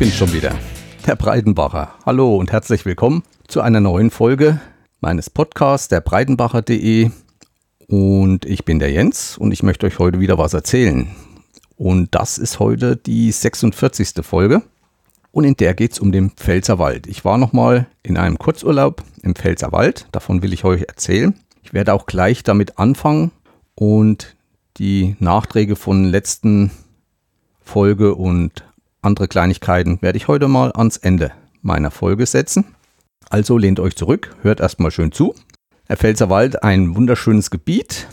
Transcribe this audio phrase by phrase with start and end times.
[0.00, 0.58] bin schon wieder,
[1.06, 1.92] der Breitenbacher.
[2.06, 4.58] Hallo und herzlich willkommen zu einer neuen Folge
[5.00, 7.10] meines Podcasts, der Breitenbacher.de.
[7.86, 11.14] Und ich bin der Jens und ich möchte euch heute wieder was erzählen.
[11.76, 14.24] Und das ist heute die 46.
[14.24, 14.62] Folge.
[15.32, 17.06] Und in der geht es um den Pfälzerwald.
[17.06, 20.06] Ich war nochmal in einem Kurzurlaub im Pfälzerwald.
[20.12, 21.38] Davon will ich euch erzählen.
[21.62, 23.32] Ich werde auch gleich damit anfangen
[23.74, 24.34] und
[24.78, 26.70] die Nachträge von letzten
[27.60, 28.64] Folge und
[29.02, 31.32] andere Kleinigkeiten werde ich heute mal ans Ende
[31.62, 32.74] meiner Folge setzen.
[33.28, 35.34] Also lehnt euch zurück, hört erstmal schön zu.
[35.88, 38.08] Der Pfälzerwald, ein wunderschönes Gebiet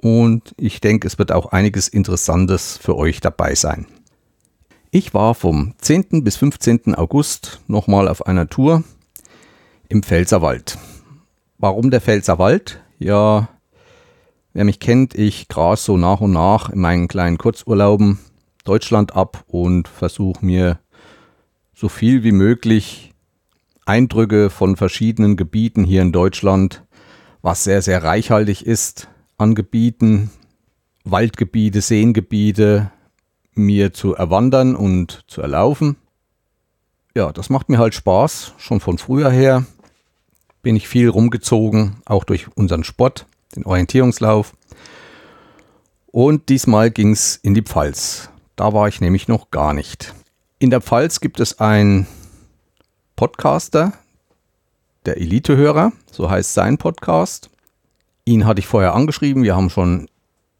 [0.00, 3.86] und ich denke, es wird auch einiges Interessantes für euch dabei sein.
[4.90, 6.22] Ich war vom 10.
[6.24, 6.94] bis 15.
[6.94, 8.84] August nochmal auf einer Tour
[9.88, 10.78] im Pfälzerwald.
[11.58, 12.80] Warum der Pfälzerwald?
[12.98, 13.48] Ja,
[14.52, 18.18] wer mich kennt, ich gras so nach und nach in meinen kleinen Kurzurlauben
[18.64, 20.78] Deutschland ab und versuche mir
[21.74, 23.12] so viel wie möglich
[23.86, 26.84] Eindrücke von verschiedenen Gebieten hier in Deutschland,
[27.42, 30.30] was sehr, sehr reichhaltig ist an Gebieten,
[31.04, 32.90] Waldgebiete, Seengebiete,
[33.52, 35.96] mir zu erwandern und zu erlaufen.
[37.14, 39.64] Ja, das macht mir halt Spaß, schon von früher her
[40.64, 44.54] bin ich viel rumgezogen, auch durch unseren Sport, den Orientierungslauf.
[46.06, 48.30] Und diesmal ging es in die Pfalz.
[48.56, 50.14] Da war ich nämlich noch gar nicht.
[50.58, 52.06] In der Pfalz gibt es einen
[53.16, 53.92] Podcaster,
[55.06, 57.50] der Elitehörer, so heißt sein Podcast.
[58.24, 59.42] Ihn hatte ich vorher angeschrieben.
[59.42, 60.08] Wir haben schon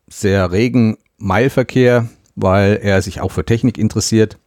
[0.08, 4.38] sehr regen Mailverkehr, weil er sich auch für Technik interessiert.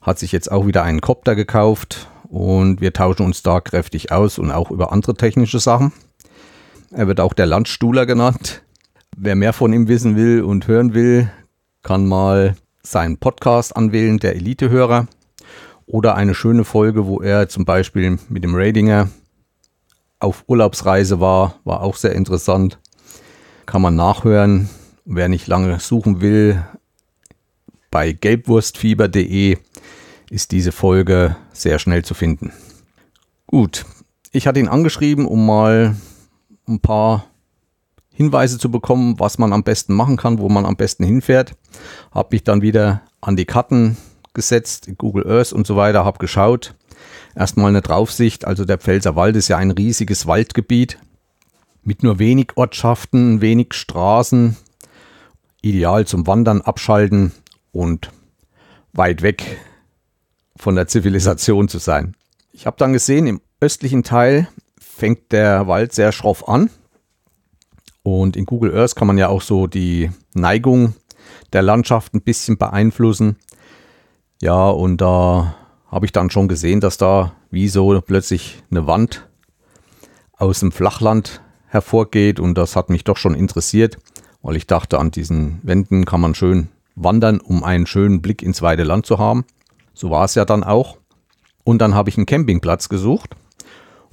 [0.00, 4.38] Hat sich jetzt auch wieder einen Copter gekauft und wir tauschen uns da kräftig aus
[4.38, 5.92] und auch über andere technische Sachen.
[6.90, 8.62] Er wird auch der Landstuhler genannt.
[9.16, 11.30] Wer mehr von ihm wissen will und hören will,
[11.88, 15.06] kann mal seinen Podcast anwählen, der Elitehörer.
[15.86, 19.08] Oder eine schöne Folge, wo er zum Beispiel mit dem Radinger
[20.18, 22.78] auf Urlaubsreise war, war auch sehr interessant.
[23.64, 24.68] Kann man nachhören.
[25.06, 26.62] Wer nicht lange suchen will,
[27.90, 29.56] bei gelbwurstfieber.de
[30.28, 32.52] ist diese Folge sehr schnell zu finden.
[33.46, 33.86] Gut,
[34.30, 35.96] ich hatte ihn angeschrieben, um mal
[36.68, 37.24] ein paar
[38.18, 41.54] Hinweise zu bekommen, was man am besten machen kann, wo man am besten hinfährt.
[42.10, 43.96] Habe mich dann wieder an die Karten
[44.34, 46.74] gesetzt, Google Earth und so weiter, habe geschaut.
[47.36, 50.98] Erstmal eine Draufsicht, also der Pfälzer Wald ist ja ein riesiges Waldgebiet
[51.84, 54.56] mit nur wenig Ortschaften, wenig Straßen,
[55.62, 57.30] ideal zum Wandern, Abschalten
[57.70, 58.10] und
[58.94, 59.60] weit weg
[60.56, 62.16] von der Zivilisation zu sein.
[62.50, 64.48] Ich habe dann gesehen, im östlichen Teil
[64.80, 66.68] fängt der Wald sehr schroff an.
[68.08, 70.94] Und in Google Earth kann man ja auch so die Neigung
[71.52, 73.36] der Landschaft ein bisschen beeinflussen.
[74.40, 75.54] Ja, und da
[75.90, 79.28] habe ich dann schon gesehen, dass da wie so plötzlich eine Wand
[80.38, 82.40] aus dem Flachland hervorgeht.
[82.40, 83.98] Und das hat mich doch schon interessiert,
[84.40, 88.62] weil ich dachte, an diesen Wänden kann man schön wandern, um einen schönen Blick ins
[88.62, 89.44] weite Land zu haben.
[89.92, 90.96] So war es ja dann auch.
[91.64, 93.36] Und dann habe ich einen Campingplatz gesucht.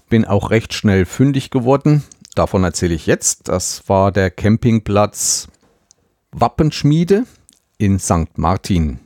[0.09, 2.03] Bin auch recht schnell fündig geworden.
[2.35, 3.47] Davon erzähle ich jetzt.
[3.47, 5.47] Das war der Campingplatz
[6.31, 7.23] Wappenschmiede
[7.77, 8.37] in St.
[8.37, 8.99] Martin.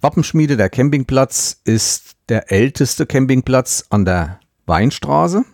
[0.00, 5.44] Wappenschmiede, der Campingplatz, ist der älteste Campingplatz an der Weinstraße.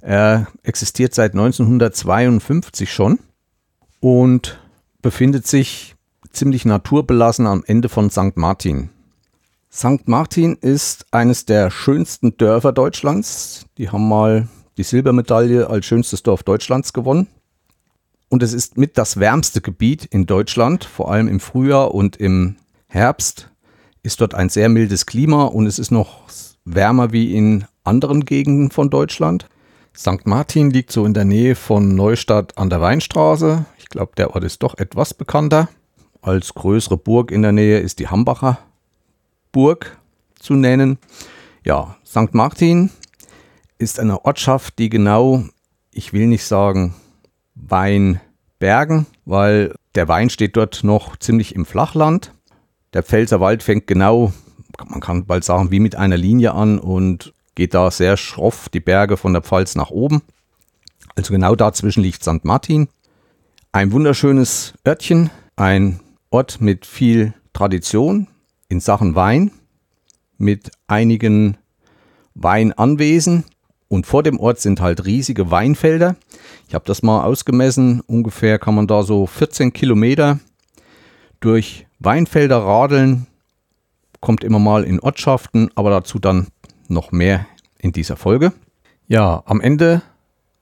[0.00, 3.18] Er existiert seit 1952 schon
[4.00, 4.58] und
[5.02, 5.94] befindet sich
[6.32, 8.36] ziemlich naturbelassen am Ende von St.
[8.36, 8.88] Martin.
[9.70, 10.08] St.
[10.08, 13.66] Martin ist eines der schönsten Dörfer Deutschlands.
[13.76, 17.26] Die haben mal die Silbermedaille als schönstes Dorf Deutschlands gewonnen.
[18.28, 22.56] Und es ist mit das wärmste Gebiet in Deutschland, vor allem im Frühjahr und im
[22.86, 23.50] Herbst
[24.02, 26.22] ist dort ein sehr mildes Klima und es ist noch
[26.64, 29.48] wärmer wie in anderen Gegenden von Deutschland.
[29.96, 30.26] St.
[30.26, 33.64] Martin liegt so in der Nähe von Neustadt an der Weinstraße.
[33.78, 35.68] Ich glaube, der Ort ist doch etwas bekannter.
[36.22, 38.58] Als größere Burg in der Nähe ist die Hambacher
[39.52, 39.98] Burg
[40.38, 40.98] zu nennen.
[41.64, 42.32] Ja, St.
[42.32, 42.90] Martin
[43.80, 45.44] ist eine Ortschaft, die genau,
[45.90, 46.94] ich will nicht sagen
[47.54, 52.34] Weinbergen, weil der Wein steht dort noch ziemlich im Flachland.
[52.92, 54.32] Der Pfälzerwald fängt genau,
[54.86, 58.80] man kann bald sagen, wie mit einer Linie an und geht da sehr schroff die
[58.80, 60.22] Berge von der Pfalz nach oben.
[61.16, 62.44] Also genau dazwischen liegt St.
[62.44, 62.88] Martin.
[63.72, 66.00] Ein wunderschönes Örtchen, ein
[66.30, 68.26] Ort mit viel Tradition
[68.68, 69.52] in Sachen Wein,
[70.36, 71.56] mit einigen
[72.34, 73.44] Weinanwesen.
[73.90, 76.16] Und vor dem Ort sind halt riesige Weinfelder.
[76.68, 78.00] Ich habe das mal ausgemessen.
[78.06, 80.38] Ungefähr kann man da so 14 Kilometer
[81.40, 83.26] durch Weinfelder radeln
[84.20, 86.48] kommt immer mal in Ortschaften, aber dazu dann
[86.88, 87.46] noch mehr
[87.78, 88.52] in dieser Folge.
[89.08, 90.02] Ja, am Ende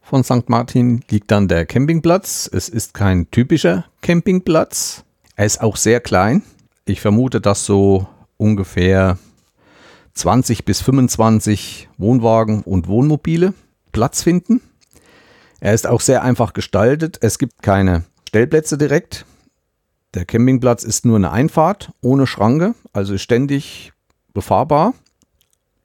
[0.00, 0.48] von St.
[0.48, 2.48] Martin liegt dann der Campingplatz.
[2.52, 5.04] Es ist kein typischer Campingplatz.
[5.36, 6.42] Er ist auch sehr klein.
[6.86, 9.18] Ich vermute, dass so ungefähr
[10.18, 13.54] 20 bis 25 Wohnwagen und Wohnmobile
[13.92, 14.60] Platz finden.
[15.60, 17.18] Er ist auch sehr einfach gestaltet.
[17.20, 19.24] Es gibt keine Stellplätze direkt.
[20.14, 23.92] Der Campingplatz ist nur eine Einfahrt ohne Schranke, also ständig
[24.34, 24.94] befahrbar.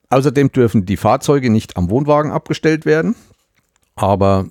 [0.10, 3.16] Außerdem dürfen die Fahrzeuge nicht am Wohnwagen abgestellt werden,
[3.96, 4.48] aber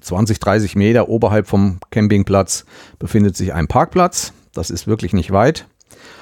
[0.00, 2.64] 20, 30 Meter oberhalb vom Campingplatz
[2.98, 4.32] befindet sich ein Parkplatz.
[4.54, 5.66] Das ist wirklich nicht weit,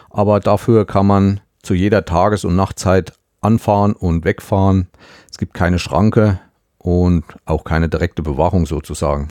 [0.08, 4.88] aber dafür kann man zu jeder Tages- und Nachtzeit anfahren und wegfahren.
[5.30, 6.40] Es gibt keine Schranke
[6.78, 9.28] und auch keine direkte Bewachung sozusagen.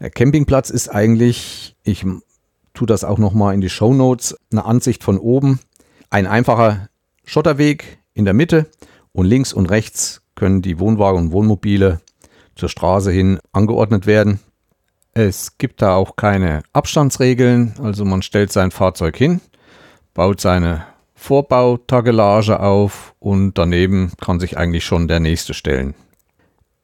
[0.00, 2.04] Der Campingplatz ist eigentlich, ich
[2.74, 5.60] tue das auch nochmal in die Show Notes, eine Ansicht von oben.
[6.10, 6.88] Ein einfacher
[7.24, 8.66] Schotterweg in der Mitte
[9.12, 12.00] und links und rechts können die Wohnwagen und Wohnmobile
[12.54, 14.40] zur Straße hin angeordnet werden.
[15.14, 19.40] Es gibt da auch keine Abstandsregeln, also man stellt sein Fahrzeug hin,
[20.12, 20.84] baut seine
[21.16, 25.94] Vorbautagelage auf und daneben kann sich eigentlich schon der nächste stellen.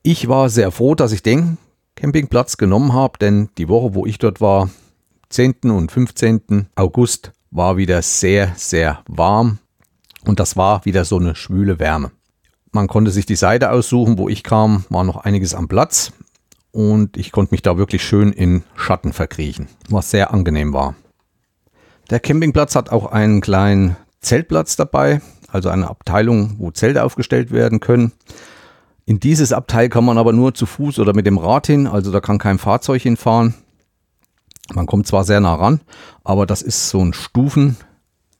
[0.02, 1.58] Ich war sehr froh, dass ich den
[1.94, 4.70] Campingplatz genommen habe, denn die Woche, wo ich dort war,
[5.28, 5.70] 10.
[5.70, 6.66] und 15.
[6.74, 9.58] August, war wieder sehr, sehr warm
[10.24, 12.10] und das war wieder so eine schwüle Wärme.
[12.72, 16.12] Man konnte sich die Seite aussuchen, wo ich kam, war noch einiges am Platz
[16.72, 20.94] und ich konnte mich da wirklich schön in Schatten verkriechen, was sehr angenehm war.
[22.10, 27.80] Der Campingplatz hat auch einen kleinen Zeltplatz dabei, also eine Abteilung, wo Zelte aufgestellt werden
[27.80, 28.12] können.
[29.04, 32.10] In dieses Abteil kann man aber nur zu Fuß oder mit dem Rad hin, also
[32.12, 33.54] da kann kein Fahrzeug hinfahren.
[34.72, 35.80] Man kommt zwar sehr nah ran,
[36.24, 37.76] aber das ist so ein Stufen,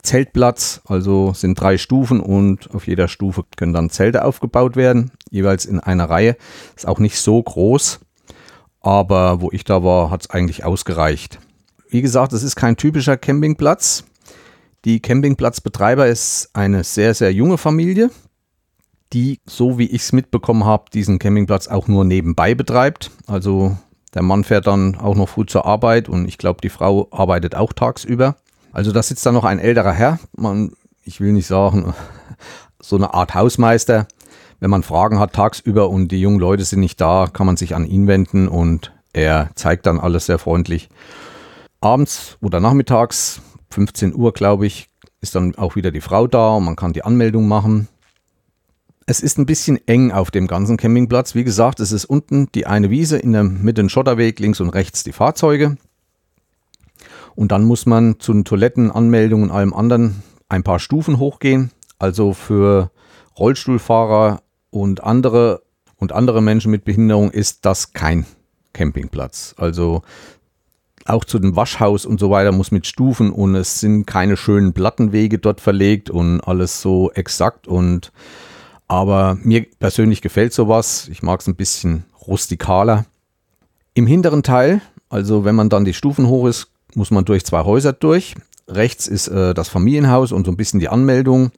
[0.03, 5.65] Zeltplatz, also sind drei Stufen und auf jeder Stufe können dann Zelte aufgebaut werden, jeweils
[5.65, 6.35] in einer Reihe.
[6.75, 8.01] Ist auch nicht so groß,
[8.81, 11.39] aber wo ich da war, hat es eigentlich ausgereicht.
[11.89, 14.03] Wie gesagt, es ist kein typischer Campingplatz.
[14.85, 18.09] Die Campingplatzbetreiber ist eine sehr, sehr junge Familie,
[19.13, 23.09] die, so wie ich es mitbekommen habe, diesen Campingplatz auch nur nebenbei betreibt.
[23.25, 23.77] Also
[24.13, 27.55] der Mann fährt dann auch noch früh zur Arbeit und ich glaube, die Frau arbeitet
[27.55, 28.35] auch tagsüber.
[28.73, 31.93] Also da sitzt dann noch ein älterer Herr, man, ich will nicht sagen,
[32.81, 34.07] so eine Art Hausmeister.
[34.59, 37.73] Wenn man Fragen hat tagsüber und die jungen Leute sind nicht da, kann man sich
[37.73, 40.89] an ihn wenden und er zeigt dann alles sehr freundlich.
[41.79, 43.41] Abends oder nachmittags,
[43.73, 44.89] 15 Uhr glaube ich,
[45.21, 47.87] ist dann auch wieder die Frau da und man kann die Anmeldung machen.
[49.05, 51.35] Es ist ein bisschen eng auf dem ganzen Campingplatz.
[51.35, 54.69] Wie gesagt, es ist unten die eine Wiese, in der Mitte ein Schotterweg, links und
[54.69, 55.77] rechts die Fahrzeuge.
[57.35, 61.71] Und dann muss man zu den Toiletten, Anmeldungen und allem anderen ein paar Stufen hochgehen.
[61.99, 62.91] Also für
[63.37, 65.63] Rollstuhlfahrer und andere
[65.97, 68.25] und andere Menschen mit Behinderung ist das kein
[68.73, 69.55] Campingplatz.
[69.57, 70.01] Also
[71.05, 74.73] auch zu dem Waschhaus und so weiter muss mit Stufen und es sind keine schönen
[74.73, 78.11] Plattenwege dort verlegt und alles so exakt und
[78.87, 81.07] aber mir persönlich gefällt sowas.
[81.11, 83.05] Ich mag es ein bisschen rustikaler.
[83.93, 87.63] Im hinteren Teil, also wenn man dann die Stufen hoch ist, muss man durch zwei
[87.63, 88.35] Häuser durch.
[88.67, 91.51] Rechts ist äh, das Familienhaus und so ein bisschen die Anmeldung.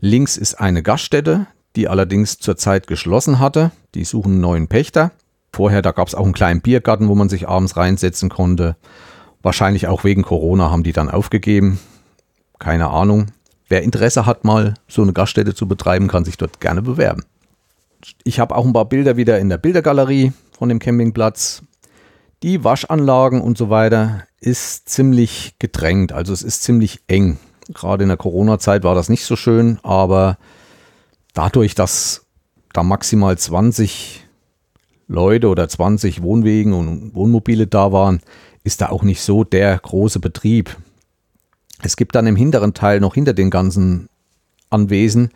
[0.00, 1.46] Links ist eine Gaststätte,
[1.76, 3.70] die allerdings zurzeit geschlossen hatte.
[3.94, 5.12] Die suchen einen neuen Pächter.
[5.58, 8.76] Vorher, da gab es auch einen kleinen Biergarten, wo man sich abends reinsetzen konnte.
[9.42, 11.80] Wahrscheinlich auch wegen Corona haben die dann aufgegeben.
[12.60, 13.32] Keine Ahnung.
[13.68, 17.24] Wer Interesse hat, mal so eine Gaststätte zu betreiben, kann sich dort gerne bewerben.
[18.22, 21.64] Ich habe auch ein paar Bilder wieder in der Bildergalerie von dem Campingplatz.
[22.44, 27.36] Die Waschanlagen und so weiter ist ziemlich gedrängt, also es ist ziemlich eng.
[27.74, 30.38] Gerade in der Corona-Zeit war das nicht so schön, aber
[31.34, 32.26] dadurch, dass
[32.72, 34.27] da maximal 20
[35.08, 38.20] Leute oder 20 Wohnwegen und Wohnmobile da waren,
[38.62, 40.76] ist da auch nicht so der große Betrieb.
[41.82, 44.08] Es gibt dann im hinteren Teil noch hinter den ganzen
[44.70, 45.30] Anwesen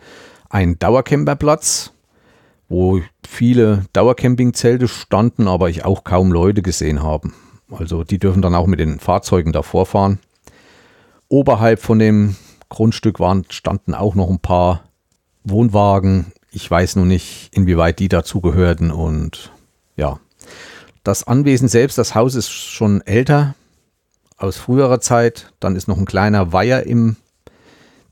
[0.49, 1.91] einen Dauercamperplatz,
[2.69, 7.31] wo viele Dauercampingzelte standen, aber ich auch kaum Leute gesehen habe.
[7.71, 10.19] Also die dürfen dann auch mit den Fahrzeugen davor fahren.
[11.29, 12.35] Oberhalb von dem
[12.69, 14.83] Grundstück waren, standen auch noch ein paar
[15.43, 16.33] Wohnwagen.
[16.51, 19.51] Ich weiß nur nicht, inwieweit die dazugehörten und
[19.95, 20.19] ja.
[21.03, 23.55] Das Anwesen selbst, das Haus ist schon älter,
[24.37, 25.53] aus früherer Zeit.
[25.59, 27.17] Dann ist noch ein kleiner Weiher im,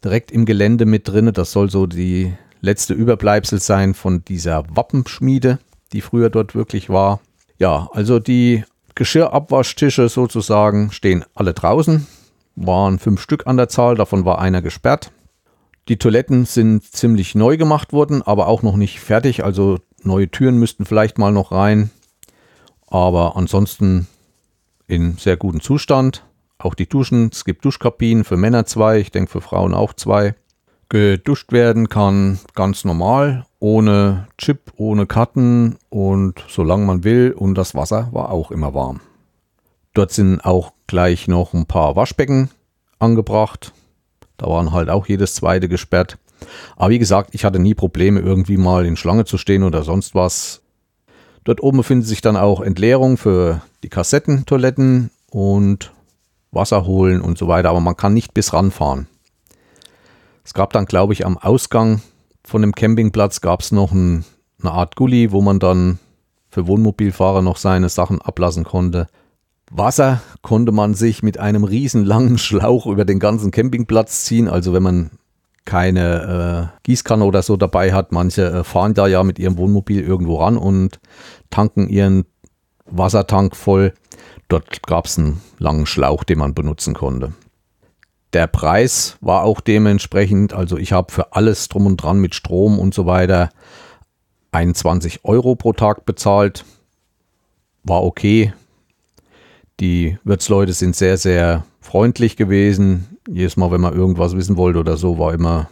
[0.03, 1.31] direkt im Gelände mit drin.
[1.33, 5.59] Das soll so die letzte Überbleibsel sein von dieser Wappenschmiede,
[5.93, 7.19] die früher dort wirklich war.
[7.57, 8.63] Ja, also die
[8.95, 12.07] Geschirrabwaschtische sozusagen stehen alle draußen.
[12.55, 15.11] waren fünf Stück an der Zahl, davon war einer gesperrt.
[15.87, 19.43] Die Toiletten sind ziemlich neu gemacht worden, aber auch noch nicht fertig.
[19.43, 21.91] Also neue Türen müssten vielleicht mal noch rein.
[22.87, 24.07] Aber ansonsten
[24.87, 26.23] in sehr gutem Zustand.
[26.57, 30.35] Auch die Duschen, es gibt Duschkabinen für Männer zwei, ich denke für Frauen auch zwei.
[30.89, 37.33] Geduscht werden kann ganz normal, ohne Chip, ohne Karten und solange man will.
[37.35, 38.99] Und das Wasser war auch immer warm.
[39.93, 42.49] Dort sind auch gleich noch ein paar Waschbecken
[42.99, 43.71] angebracht.
[44.37, 46.17] Da waren halt auch jedes zweite gesperrt.
[46.75, 50.15] Aber wie gesagt, ich hatte nie Probleme, irgendwie mal in Schlange zu stehen oder sonst
[50.15, 50.61] was.
[51.43, 55.91] Dort oben befindet sich dann auch Entleerung für die Kassettentoiletten und
[56.51, 57.69] Wasser holen und so weiter.
[57.69, 59.07] Aber man kann nicht bis ranfahren.
[60.43, 62.01] Es gab dann, glaube ich, am Ausgang
[62.43, 64.25] von dem Campingplatz gab es noch ein,
[64.61, 65.99] eine Art Gully, wo man dann
[66.49, 69.07] für Wohnmobilfahrer noch seine Sachen ablassen konnte.
[69.71, 74.49] Wasser konnte man sich mit einem riesen langen Schlauch über den ganzen Campingplatz ziehen.
[74.49, 75.11] Also wenn man
[75.65, 80.01] keine äh, Gießkanne oder so dabei hat, manche äh, fahren da ja mit ihrem Wohnmobil
[80.01, 80.99] irgendwo ran und
[81.49, 82.25] tanken ihren
[82.85, 83.93] Wassertank voll.
[84.47, 87.33] Dort gab es einen langen Schlauch, den man benutzen konnte.
[88.33, 92.79] Der Preis war auch dementsprechend, also ich habe für alles drum und dran mit Strom
[92.79, 93.49] und so weiter
[94.51, 96.65] 21 Euro pro Tag bezahlt.
[97.83, 98.53] War okay.
[99.79, 103.17] Die Wirtsleute sind sehr, sehr freundlich gewesen.
[103.27, 105.69] Jedes Mal, wenn man irgendwas wissen wollte oder so, war immer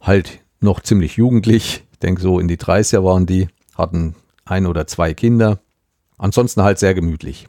[0.00, 1.84] halt noch ziemlich jugendlich.
[1.92, 5.60] Ich denke, so in die 30er waren die, hatten ein oder zwei Kinder.
[6.16, 7.48] Ansonsten halt sehr gemütlich.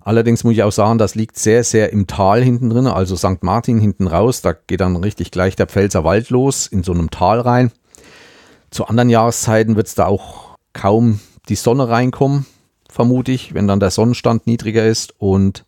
[0.00, 3.42] Allerdings muss ich auch sagen, das liegt sehr, sehr im Tal hinten drin, also St.
[3.42, 4.40] Martin hinten raus.
[4.40, 7.72] Da geht dann richtig gleich der Pfälzer Wald los, in so einem Tal rein.
[8.70, 12.46] Zu anderen Jahreszeiten wird es da auch kaum die Sonne reinkommen,
[12.88, 15.12] vermute ich, wenn dann der Sonnenstand niedriger ist.
[15.18, 15.64] Und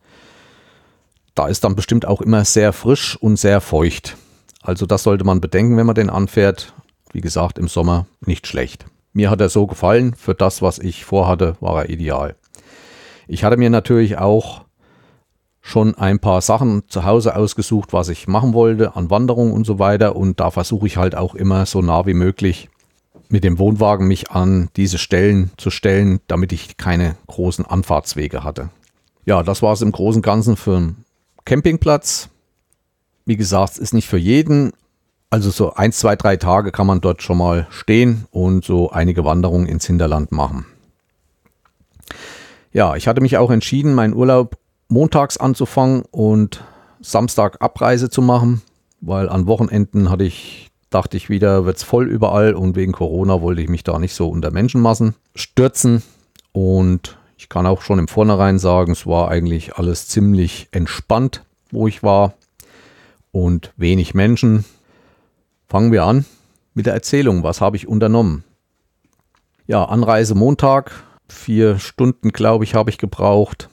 [1.38, 4.16] da ist dann bestimmt auch immer sehr frisch und sehr feucht.
[4.60, 6.74] Also das sollte man bedenken, wenn man den anfährt.
[7.12, 8.86] Wie gesagt, im Sommer nicht schlecht.
[9.12, 10.14] Mir hat er so gefallen.
[10.14, 12.34] Für das, was ich vorhatte, war er ideal.
[13.28, 14.64] Ich hatte mir natürlich auch
[15.60, 19.78] schon ein paar Sachen zu Hause ausgesucht, was ich machen wollte an Wanderung und so
[19.78, 20.16] weiter.
[20.16, 22.68] Und da versuche ich halt auch immer so nah wie möglich
[23.28, 28.70] mit dem Wohnwagen mich an diese Stellen zu stellen, damit ich keine großen Anfahrtswege hatte.
[29.24, 31.04] Ja, das war es im Großen und Ganzen für einen
[31.48, 32.28] Campingplatz.
[33.24, 34.72] Wie gesagt, ist nicht für jeden.
[35.30, 39.24] Also so ein, zwei, drei Tage kann man dort schon mal stehen und so einige
[39.24, 40.66] Wanderungen ins Hinterland machen.
[42.72, 46.64] Ja, ich hatte mich auch entschieden, meinen Urlaub montags anzufangen und
[47.00, 48.60] Samstag Abreise zu machen,
[49.00, 53.40] weil an Wochenenden hatte ich, dachte ich wieder, wird es voll überall und wegen Corona
[53.40, 56.02] wollte ich mich da nicht so unter Menschenmassen stürzen.
[56.52, 61.86] Und ich kann auch schon im Vornherein sagen, es war eigentlich alles ziemlich entspannt, wo
[61.86, 62.34] ich war
[63.30, 64.64] und wenig Menschen.
[65.68, 66.24] Fangen wir an
[66.74, 67.44] mit der Erzählung.
[67.44, 68.42] Was habe ich unternommen?
[69.68, 73.68] Ja, Anreise Montag, vier Stunden, glaube ich, habe ich gebraucht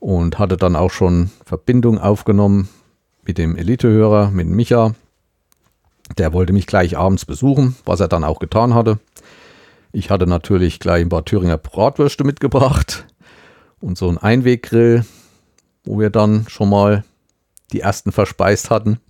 [0.00, 2.70] und hatte dann auch schon Verbindung aufgenommen
[3.22, 4.94] mit dem Elitehörer, mit Micha.
[6.16, 8.98] Der wollte mich gleich abends besuchen, was er dann auch getan hatte.
[9.98, 13.06] Ich hatte natürlich gleich ein paar Thüringer Bratwürste mitgebracht
[13.80, 15.06] und so einen Einweggrill,
[15.84, 17.02] wo wir dann schon mal
[17.72, 19.00] die ersten verspeist hatten.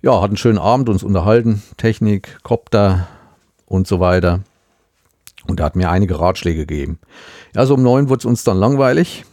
[0.00, 3.08] Ja, hatten einen schönen Abend, uns unterhalten, Technik, Kopter
[3.66, 4.40] und so weiter.
[5.46, 6.98] Und er hat mir einige Ratschläge gegeben.
[7.54, 9.26] Ja, so um neun wurde es uns dann langweilig.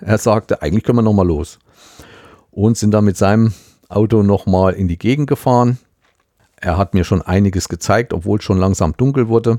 [0.00, 1.58] Er sagte, eigentlich können wir nochmal los.
[2.52, 3.52] Und sind dann mit seinem
[3.88, 5.78] Auto nochmal in die Gegend gefahren.
[6.54, 9.58] Er hat mir schon einiges gezeigt, obwohl es schon langsam dunkel wurde.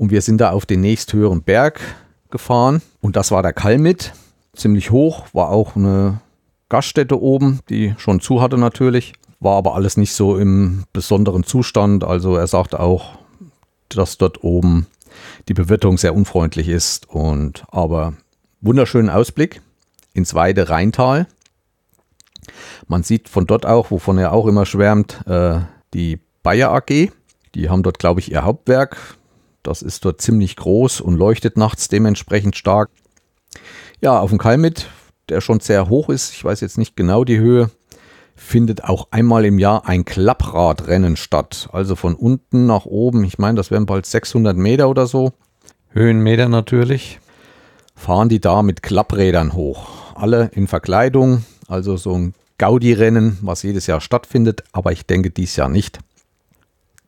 [0.00, 1.78] Und wir sind da auf den nächsthöheren Berg
[2.30, 2.80] gefahren.
[3.02, 4.14] Und das war der Kalmit.
[4.54, 6.22] Ziemlich hoch, war auch eine
[6.70, 9.12] Gaststätte oben, die schon zu hatte natürlich.
[9.40, 12.02] War aber alles nicht so im besonderen Zustand.
[12.02, 13.18] Also er sagte auch,
[13.90, 14.86] dass dort oben
[15.48, 18.14] die Bewirtung sehr unfreundlich ist und aber
[18.62, 19.60] wunderschönen Ausblick
[20.14, 21.26] ins weite Rheintal.
[22.88, 25.58] Man sieht von dort auch, wovon er auch immer schwärmt, äh,
[25.92, 27.12] die Bayer AG.
[27.54, 29.18] Die haben dort, glaube ich, ihr Hauptwerk.
[29.62, 32.90] Das ist dort ziemlich groß und leuchtet nachts dementsprechend stark.
[34.00, 34.88] Ja, auf dem Kalmit,
[35.28, 37.70] der schon sehr hoch ist, ich weiß jetzt nicht genau die Höhe,
[38.34, 41.68] findet auch einmal im Jahr ein Klappradrennen statt.
[41.72, 45.32] Also von unten nach oben, ich meine, das wären bald 600 Meter oder so.
[45.90, 47.20] Höhenmeter natürlich.
[47.94, 50.14] Fahren die da mit Klapprädern hoch.
[50.14, 55.56] Alle in Verkleidung, also so ein Gaudi-Rennen, was jedes Jahr stattfindet, aber ich denke dies
[55.56, 55.98] Jahr nicht.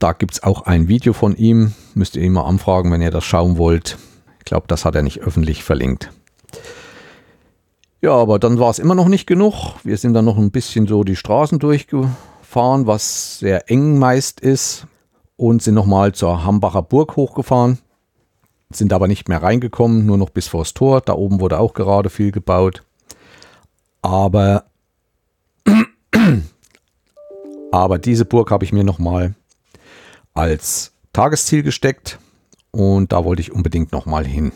[0.02, 1.74] Da gibt es auch ein Video von ihm.
[1.94, 3.98] Müsst ihr ihn mal anfragen, wenn ihr das schauen wollt.
[4.40, 6.10] Ich glaube, das hat er nicht öffentlich verlinkt.
[8.00, 9.76] Ja, aber dann war es immer noch nicht genug.
[9.84, 14.88] Wir sind dann noch ein bisschen so die Straßen durchgefahren, was sehr eng meist ist,
[15.36, 17.78] und sind nochmal zur Hambacher Burg hochgefahren.
[18.72, 21.00] Sind aber nicht mehr reingekommen, nur noch bis vors Tor.
[21.02, 22.82] Da oben wurde auch gerade viel gebaut.
[24.02, 24.64] Aber,
[27.70, 29.36] aber diese Burg habe ich mir nochmal
[30.34, 32.18] als Tagesziel gesteckt
[32.70, 34.52] und da wollte ich unbedingt nochmal hin.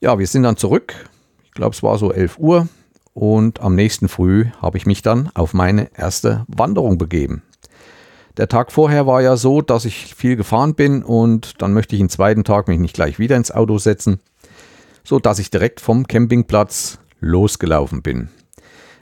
[0.00, 1.08] Ja, wir sind dann zurück.
[1.44, 2.68] Ich glaube, es war so 11 Uhr
[3.12, 7.42] und am nächsten Früh habe ich mich dann auf meine erste Wanderung begeben.
[8.36, 12.00] Der Tag vorher war ja so, dass ich viel gefahren bin und dann möchte ich
[12.00, 14.18] den zweiten Tag mich nicht gleich wieder ins Auto setzen,
[15.04, 18.28] so dass ich direkt vom Campingplatz losgelaufen bin.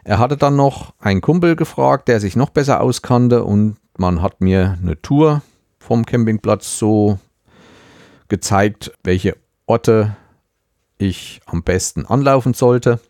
[0.05, 4.41] Er hatte dann noch einen Kumpel gefragt, der sich noch besser auskannte und man hat
[4.41, 5.43] mir eine Tour
[5.79, 7.19] vom Campingplatz so
[8.29, 10.17] gezeigt, welche Orte
[10.99, 13.01] ich am besten anlaufen sollte.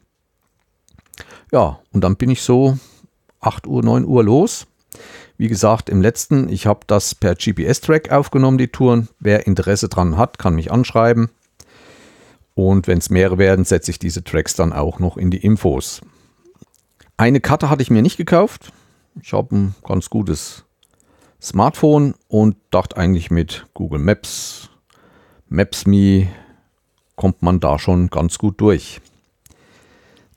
[1.52, 2.78] Ja, und dann bin ich so
[3.40, 4.66] 8 Uhr, 9 Uhr los
[5.42, 9.08] wie gesagt, im letzten, ich habe das per GPS-Track aufgenommen, die Touren.
[9.18, 11.30] Wer Interesse dran hat, kann mich anschreiben.
[12.54, 16.00] Und wenn es mehrere werden, setze ich diese Tracks dann auch noch in die Infos.
[17.16, 18.72] Eine Karte hatte ich mir nicht gekauft.
[19.20, 20.64] Ich habe ein ganz gutes
[21.42, 24.70] Smartphone und dachte eigentlich mit Google Maps,
[25.49, 26.28] Maps.me
[27.16, 29.00] kommt man da schon ganz gut durch.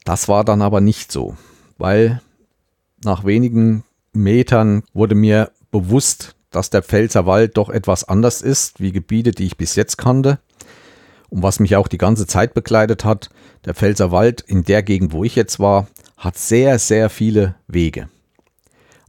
[0.04, 1.38] Das war dann aber nicht so,
[1.78, 2.22] weil
[3.04, 3.84] nach wenigen
[4.14, 9.58] Metern wurde mir bewusst, dass der Pfälzerwald doch etwas anders ist wie Gebiete, die ich
[9.58, 10.40] bis jetzt kannte.
[11.30, 13.30] Und was mich auch die ganze Zeit begleitet hat,
[13.66, 18.10] der Pfälzerwald in der Gegend, wo ich jetzt war, hat sehr, sehr viele Wege.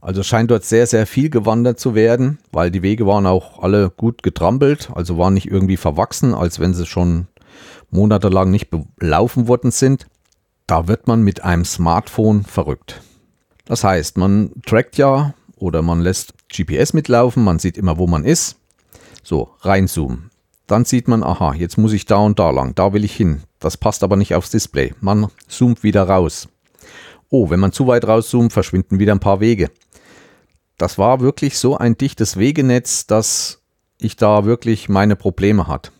[0.07, 3.89] Also scheint dort sehr, sehr viel gewandert zu werden, weil die Wege waren auch alle
[3.89, 7.27] gut getrampelt, also waren nicht irgendwie verwachsen, als wenn sie schon
[7.91, 10.07] monatelang nicht belaufen worden sind.
[10.65, 13.01] Da wird man mit einem Smartphone verrückt.
[13.65, 18.23] Das heißt, man trackt ja oder man lässt GPS mitlaufen, man sieht immer, wo man
[18.23, 18.55] ist.
[19.23, 20.31] So, reinzoomen.
[20.67, 23.41] Dann sieht man, aha, jetzt muss ich da und da lang, da will ich hin.
[23.59, 24.93] Das passt aber nicht aufs Display.
[25.01, 26.47] Man zoomt wieder raus.
[27.29, 29.69] Oh, wenn man zu weit rauszoomt, verschwinden wieder ein paar Wege.
[30.77, 33.61] Das war wirklich so ein dichtes Wegenetz, dass
[33.99, 35.91] ich da wirklich meine Probleme hatte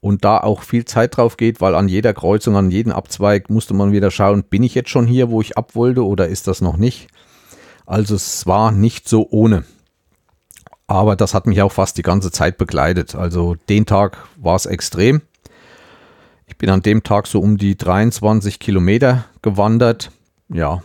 [0.00, 3.74] und da auch viel Zeit drauf geht, weil an jeder Kreuzung, an jedem Abzweig musste
[3.74, 6.60] man wieder schauen, bin ich jetzt schon hier, wo ich ab wollte oder ist das
[6.60, 7.08] noch nicht?
[7.86, 9.64] Also es war nicht so ohne.
[10.86, 13.14] Aber das hat mich auch fast die ganze Zeit begleitet.
[13.14, 15.22] Also den Tag war es extrem.
[16.46, 20.10] Ich bin an dem Tag so um die 23 Kilometer gewandert.
[20.48, 20.82] Ja,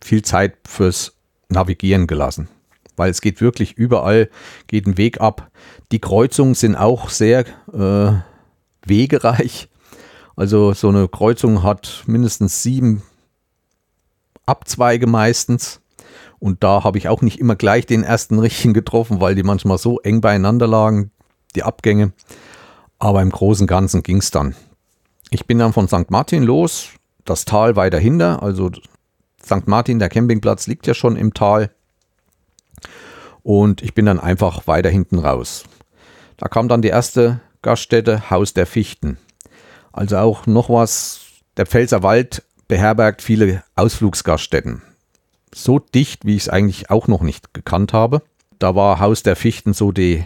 [0.00, 1.14] viel Zeit fürs
[1.48, 2.48] Navigieren gelassen.
[3.00, 4.28] Weil es geht wirklich überall,
[4.66, 5.50] geht ein Weg ab.
[5.90, 8.12] Die Kreuzungen sind auch sehr äh,
[8.86, 9.70] wegereich.
[10.36, 13.02] Also so eine Kreuzung hat mindestens sieben
[14.44, 15.80] Abzweige meistens.
[16.40, 19.78] Und da habe ich auch nicht immer gleich den ersten richtigen getroffen, weil die manchmal
[19.78, 21.10] so eng beieinander lagen,
[21.54, 22.12] die Abgänge.
[22.98, 24.54] Aber im Großen und Ganzen ging es dann.
[25.30, 26.10] Ich bin dann von St.
[26.10, 26.90] Martin los,
[27.24, 28.42] das Tal weiter hinter.
[28.42, 28.70] Also
[29.42, 29.66] St.
[29.66, 31.70] Martin, der Campingplatz, liegt ja schon im Tal.
[33.42, 35.64] Und ich bin dann einfach weiter hinten raus.
[36.36, 39.18] Da kam dann die erste Gaststätte Haus der Fichten.
[39.92, 41.20] Also auch noch was,
[41.56, 44.82] der Pfälzerwald beherbergt viele Ausflugsgaststätten.
[45.54, 48.22] So dicht, wie ich es eigentlich auch noch nicht gekannt habe.
[48.58, 50.24] Da war Haus der Fichten so die,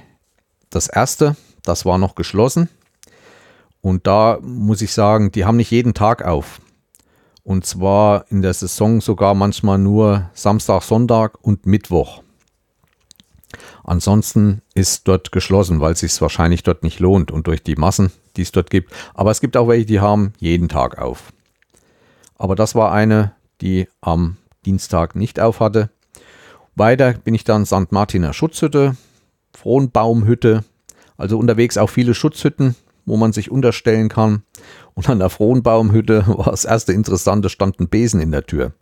[0.71, 2.69] das erste, das war noch geschlossen.
[3.81, 6.61] Und da muss ich sagen, die haben nicht jeden Tag auf.
[7.43, 12.23] Und zwar in der Saison sogar manchmal nur Samstag, Sonntag und Mittwoch.
[13.83, 18.13] Ansonsten ist dort geschlossen, weil es sich wahrscheinlich dort nicht lohnt und durch die Massen,
[18.37, 18.93] die es dort gibt.
[19.15, 21.33] Aber es gibt auch welche, die haben jeden Tag auf.
[22.37, 24.37] Aber das war eine, die am
[24.67, 25.91] Dienstag nicht auf hatte.
[26.75, 27.93] Weiter bin ich dann St.
[27.93, 28.97] Martiner Schutzhütte,
[29.57, 30.65] Frohnbaumhütte,
[31.17, 32.75] also unterwegs auch viele Schutzhütten,
[33.07, 34.43] wo man sich unterstellen kann.
[34.95, 38.73] Und an der Frohnbaumhütte war das erste Interessante, stand ein Besen in der Tür.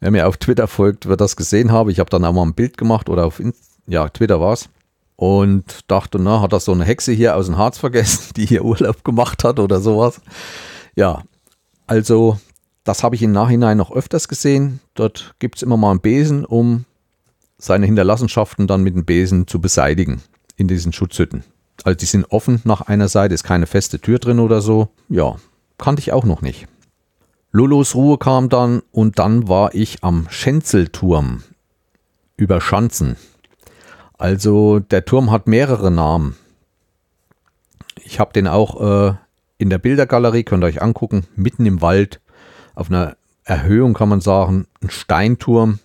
[0.00, 1.88] Wer mir auf Twitter folgt, wird das gesehen haben.
[1.88, 4.68] Ich habe dann auch mal ein Bild gemacht oder auf Instagram ja, Twitter war es.
[5.16, 8.64] Und dachte, na, hat das so eine Hexe hier aus dem Harz vergessen, die hier
[8.64, 10.20] Urlaub gemacht hat oder sowas.
[10.96, 11.22] Ja,
[11.86, 12.38] also
[12.84, 14.80] das habe ich im Nachhinein noch öfters gesehen.
[14.94, 16.84] Dort gibt es immer mal einen Besen, um
[17.58, 20.22] seine Hinterlassenschaften dann mit dem Besen zu beseitigen
[20.56, 21.44] in diesen Schutzhütten.
[21.84, 24.88] Also die sind offen nach einer Seite, ist keine feste Tür drin oder so.
[25.08, 25.36] Ja,
[25.78, 26.66] kannte ich auch noch nicht.
[27.52, 31.42] Lulos Ruhe kam dann und dann war ich am Schenzelturm
[32.36, 33.16] über Schanzen.
[34.22, 36.36] Also der Turm hat mehrere Namen.
[38.04, 39.14] Ich habe den auch äh,
[39.58, 42.20] in der Bildergalerie, könnt ihr euch angucken, mitten im Wald.
[42.76, 45.80] auf einer Erhöhung, kann man sagen, ein Steinturm.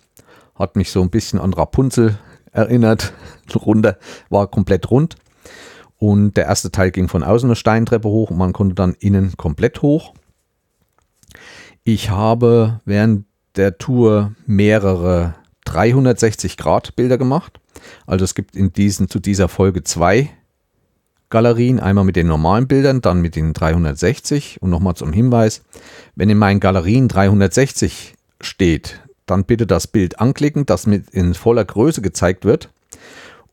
[0.54, 2.16] Hat mich so ein bisschen an Rapunzel
[2.52, 3.12] erinnert.
[3.56, 3.98] Runter,
[4.30, 5.16] war komplett rund.
[5.96, 9.36] Und der erste Teil ging von außen eine Steintreppe hoch und man konnte dann innen
[9.36, 10.14] komplett hoch.
[11.82, 13.24] Ich habe während
[13.56, 15.34] der Tour mehrere
[15.68, 17.60] 360 Grad Bilder gemacht.
[18.06, 20.30] Also es gibt in diesen, zu dieser Folge zwei
[21.30, 25.62] Galerien, einmal mit den normalen Bildern, dann mit den 360 und nochmal zum Hinweis,
[26.16, 31.64] wenn in meinen Galerien 360 steht, dann bitte das Bild anklicken, das mit in voller
[31.64, 32.70] Größe gezeigt wird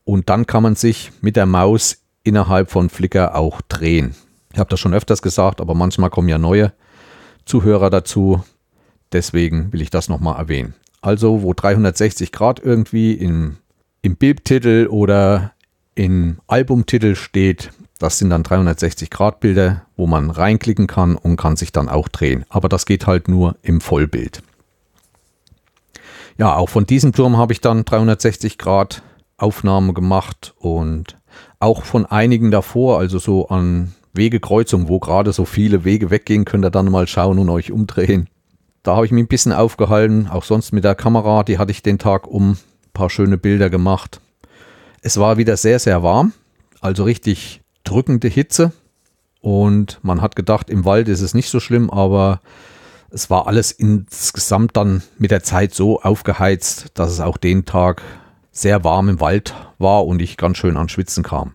[0.04, 4.14] und dann kann man sich mit der Maus innerhalb von Flickr auch drehen.
[4.52, 6.72] Ich habe das schon öfters gesagt, aber manchmal kommen ja neue
[7.44, 8.42] Zuhörer dazu,
[9.12, 10.74] deswegen will ich das nochmal erwähnen.
[11.06, 13.58] Also wo 360 Grad irgendwie im,
[14.02, 15.52] im Bildtitel oder
[15.94, 21.54] im Albumtitel steht, das sind dann 360 Grad Bilder, wo man reinklicken kann und kann
[21.54, 22.44] sich dann auch drehen.
[22.48, 24.42] Aber das geht halt nur im Vollbild.
[26.38, 29.04] Ja, auch von diesem Turm habe ich dann 360 Grad
[29.36, 31.16] Aufnahme gemacht und
[31.60, 36.64] auch von einigen davor, also so an Wegekreuzungen, wo gerade so viele Wege weggehen, könnt
[36.64, 38.28] ihr dann mal schauen und euch umdrehen.
[38.86, 41.82] Da habe ich mich ein bisschen aufgehalten, auch sonst mit der Kamera, die hatte ich
[41.82, 44.20] den Tag um, ein paar schöne Bilder gemacht.
[45.02, 46.32] Es war wieder sehr, sehr warm,
[46.80, 48.70] also richtig drückende Hitze.
[49.40, 52.40] Und man hat gedacht, im Wald ist es nicht so schlimm, aber
[53.10, 58.02] es war alles insgesamt dann mit der Zeit so aufgeheizt, dass es auch den Tag
[58.52, 61.54] sehr warm im Wald war und ich ganz schön an Schwitzen kam.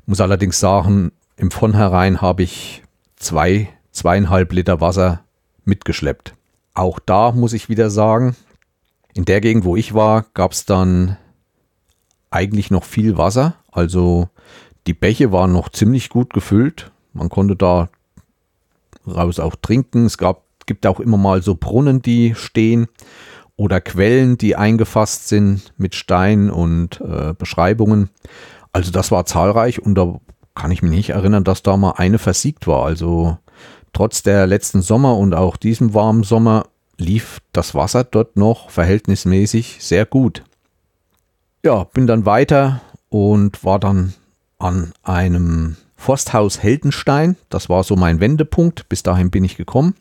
[0.00, 2.82] Ich muss allerdings sagen, im Vornherein habe ich
[3.16, 5.20] zwei, zweieinhalb Liter Wasser
[5.66, 6.35] mitgeschleppt.
[6.76, 8.36] Auch da muss ich wieder sagen,
[9.14, 11.16] in der Gegend, wo ich war, gab es dann
[12.30, 13.54] eigentlich noch viel Wasser.
[13.72, 14.28] Also
[14.86, 16.92] die Bäche waren noch ziemlich gut gefüllt.
[17.14, 17.88] Man konnte da
[19.06, 20.04] raus auch trinken.
[20.04, 22.88] Es gab, gibt auch immer mal so Brunnen, die stehen
[23.56, 28.10] oder Quellen, die eingefasst sind mit Stein und äh, Beschreibungen.
[28.74, 30.20] Also das war zahlreich und da
[30.54, 32.84] kann ich mich nicht erinnern, dass da mal eine versiegt war.
[32.84, 33.38] Also
[33.96, 36.66] trotz der letzten Sommer und auch diesem warmen Sommer
[36.98, 40.42] lief das Wasser dort noch verhältnismäßig sehr gut.
[41.64, 44.12] Ja, bin dann weiter und war dann
[44.58, 47.36] an einem Forsthaus Heldenstein.
[47.48, 48.86] Das war so mein Wendepunkt.
[48.90, 49.94] Bis dahin bin ich gekommen.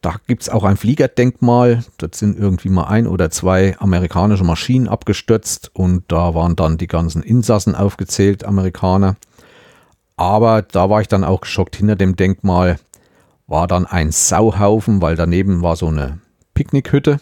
[0.00, 1.82] Da gibt es auch ein Fliegerdenkmal.
[1.98, 6.86] Dort sind irgendwie mal ein oder zwei amerikanische Maschinen abgestürzt und da waren dann die
[6.86, 9.16] ganzen Insassen aufgezählt, Amerikaner.
[10.20, 11.76] Aber da war ich dann auch geschockt.
[11.76, 12.78] Hinter dem Denkmal
[13.46, 16.18] war dann ein Sauhaufen, weil daneben war so eine
[16.52, 17.20] Picknickhütte.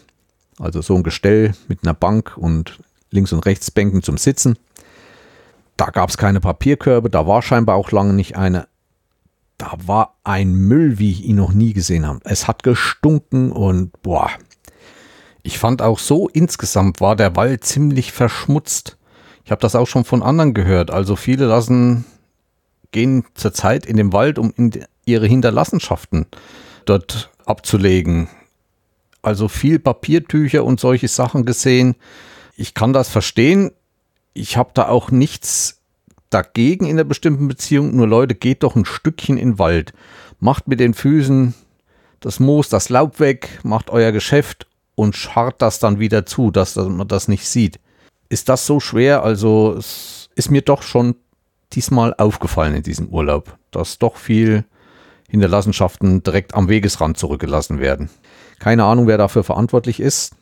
[0.59, 2.77] Also so ein Gestell mit einer Bank und
[3.09, 4.57] links und rechts Bänken zum Sitzen.
[5.77, 8.67] Da gab es keine Papierkörbe, da war scheinbar auch lange nicht eine.
[9.57, 12.19] Da war ein Müll, wie ich ihn noch nie gesehen habe.
[12.25, 14.29] Es hat gestunken und boah.
[15.41, 18.97] Ich fand auch so insgesamt war der Wald ziemlich verschmutzt.
[19.45, 20.91] Ich habe das auch schon von anderen gehört.
[20.91, 22.03] Also viele lassen
[22.91, 24.53] gehen zurzeit in den Wald, um
[25.05, 26.25] ihre Hinterlassenschaften
[26.85, 28.29] dort abzulegen.
[29.21, 31.95] Also viel Papiertücher und solche Sachen gesehen.
[32.55, 33.71] Ich kann das verstehen.
[34.33, 35.81] Ich habe da auch nichts
[36.29, 37.95] dagegen in einer bestimmten Beziehung.
[37.95, 39.93] Nur Leute, geht doch ein Stückchen in den Wald.
[40.39, 41.53] Macht mit den Füßen
[42.19, 46.75] das Moos, das Laub weg, macht euer Geschäft und scharrt das dann wieder zu, dass
[46.75, 47.79] man das nicht sieht.
[48.27, 49.23] Ist das so schwer?
[49.23, 51.15] Also es ist mir doch schon
[51.73, 54.65] diesmal aufgefallen in diesem Urlaub, dass doch viel
[55.29, 58.09] Hinterlassenschaften direkt am Wegesrand zurückgelassen werden.
[58.59, 60.35] Keine Ahnung, wer dafür verantwortlich ist.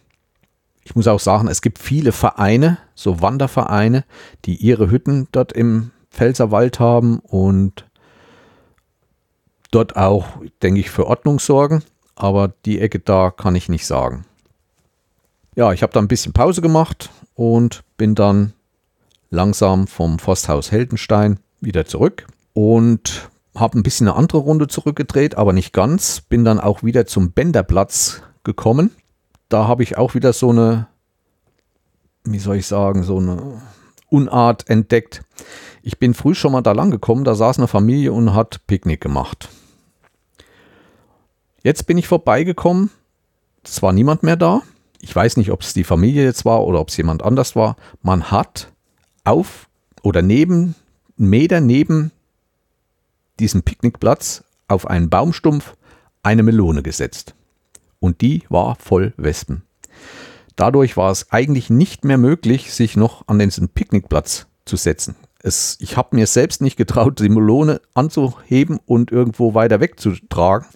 [0.84, 4.06] Ich muss auch sagen, es gibt viele Vereine, so Wandervereine,
[4.46, 7.86] die ihre Hütten dort im Pfälzerwald haben und
[9.72, 10.28] dort auch,
[10.62, 11.84] denke ich, für Ordnung sorgen.
[12.16, 14.26] Aber die Ecke da kann ich nicht sagen.
[15.56, 18.54] Ja, ich habe da ein bisschen Pause gemacht und bin dann
[19.30, 25.54] langsam vom Forsthaus Heldenstein wieder zurück und habe ein bisschen eine andere Runde zurückgedreht, aber
[25.54, 26.22] nicht ganz.
[26.22, 28.92] Bin dann auch wieder zum Bänderplatz gekommen.
[29.50, 30.88] Da habe ich auch wieder so eine,
[32.24, 33.62] wie soll ich sagen, so eine
[34.10, 35.24] Unart entdeckt.
[35.82, 39.02] Ich bin früh schon mal da lang gekommen, da saß eine Familie und hat Picknick
[39.02, 39.50] gemacht.
[41.64, 42.92] Jetzt bin ich vorbeigekommen,
[43.64, 44.62] es war niemand mehr da.
[45.00, 47.76] Ich weiß nicht, ob es die Familie jetzt war oder ob es jemand anders war.
[48.02, 48.72] Man hat
[49.28, 49.68] auf
[50.04, 50.76] oder neben,
[51.20, 52.12] einen Meter neben
[53.40, 55.76] diesem Picknickplatz auf einen Baumstumpf
[56.24, 57.36] eine Melone gesetzt.
[58.00, 59.64] Und die war voll Wespen.
[60.56, 65.16] Dadurch war es eigentlich nicht mehr möglich, sich noch an diesen Picknickplatz zu setzen.
[65.44, 70.68] Es, ich habe mir selbst nicht getraut, die Melone anzuheben und irgendwo weiter wegzutragen.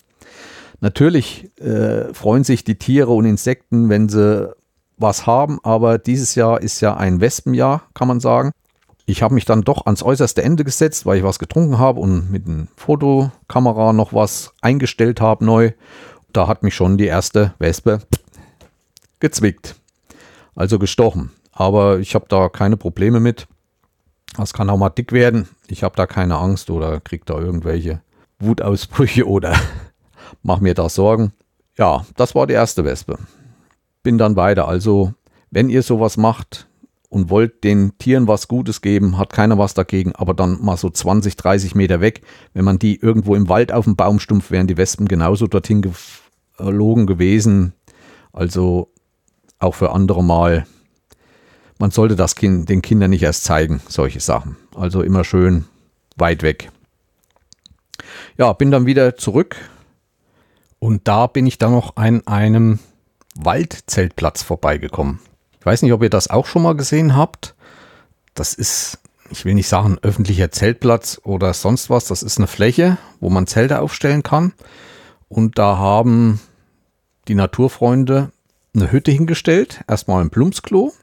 [0.81, 4.53] Natürlich äh, freuen sich die Tiere und Insekten, wenn sie
[5.01, 8.51] was haben, aber dieses Jahr ist ja ein Wespenjahr, kann man sagen.
[9.05, 12.31] Ich habe mich dann doch ans äußerste Ende gesetzt, weil ich was getrunken habe und
[12.31, 15.71] mit einer Fotokamera noch was eingestellt habe neu.
[16.31, 18.01] Da hat mich schon die erste Wespe
[19.19, 19.75] gezwickt,
[20.55, 21.31] also gestochen.
[21.51, 23.47] Aber ich habe da keine Probleme mit.
[24.37, 25.49] Das kann auch mal dick werden.
[25.67, 28.01] Ich habe da keine Angst oder kriege da irgendwelche
[28.39, 29.55] Wutausbrüche oder
[30.43, 31.33] mache mir da Sorgen.
[31.77, 33.17] Ja, das war die erste Wespe.
[34.03, 34.67] Bin dann weiter.
[34.67, 35.13] Also,
[35.49, 36.67] wenn ihr sowas macht,
[37.11, 40.89] und wollt den Tieren was Gutes geben, hat keiner was dagegen, aber dann mal so
[40.89, 42.21] 20, 30 Meter weg,
[42.53, 47.07] wenn man die irgendwo im Wald auf dem Baumstumpf wären, die Wespen genauso dorthin geflogen
[47.07, 47.73] gewesen.
[48.31, 48.93] Also
[49.59, 50.65] auch für andere mal,
[51.79, 54.55] man sollte das kind, den Kindern nicht erst zeigen, solche Sachen.
[54.73, 55.65] Also immer schön
[56.15, 56.71] weit weg.
[58.37, 59.57] Ja, bin dann wieder zurück
[60.79, 62.79] und da bin ich dann noch an einem
[63.35, 65.19] Waldzeltplatz vorbeigekommen.
[65.59, 67.55] Ich weiß nicht, ob ihr das auch schon mal gesehen habt.
[68.33, 72.05] Das ist, ich will nicht sagen öffentlicher Zeltplatz oder sonst was.
[72.05, 74.53] Das ist eine Fläche, wo man Zelte aufstellen kann.
[75.29, 76.41] Und da haben
[77.27, 78.31] die Naturfreunde
[78.75, 79.81] eine Hütte hingestellt.
[79.87, 80.93] Erstmal ein Plumpsklo.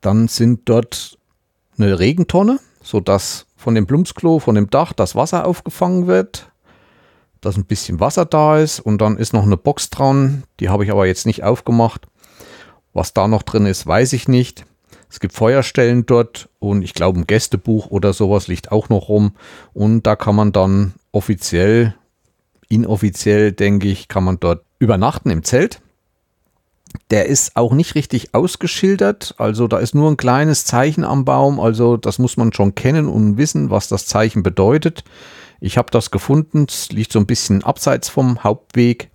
[0.00, 1.18] Dann sind dort
[1.78, 6.51] eine Regentonne, sodass von dem Plumpsklo, von dem Dach das Wasser aufgefangen wird
[7.42, 10.84] dass ein bisschen Wasser da ist und dann ist noch eine Box dran, die habe
[10.84, 12.06] ich aber jetzt nicht aufgemacht.
[12.94, 14.64] Was da noch drin ist, weiß ich nicht.
[15.10, 19.32] Es gibt Feuerstellen dort und ich glaube ein Gästebuch oder sowas liegt auch noch rum.
[19.74, 21.94] Und da kann man dann offiziell,
[22.68, 25.82] inoffiziell denke ich, kann man dort übernachten im Zelt.
[27.10, 31.58] Der ist auch nicht richtig ausgeschildert, also da ist nur ein kleines Zeichen am Baum,
[31.58, 35.02] also das muss man schon kennen und wissen, was das Zeichen bedeutet.
[35.64, 39.10] Ich habe das gefunden, es liegt so ein bisschen abseits vom Hauptweg.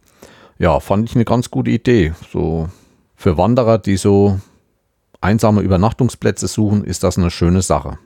[0.58, 2.14] Ja, fand ich eine ganz gute Idee.
[2.32, 2.70] So
[3.18, 4.40] für Wanderer, die so
[5.20, 8.00] einsame Übernachtungsplätze suchen, ist das eine schöne Sache.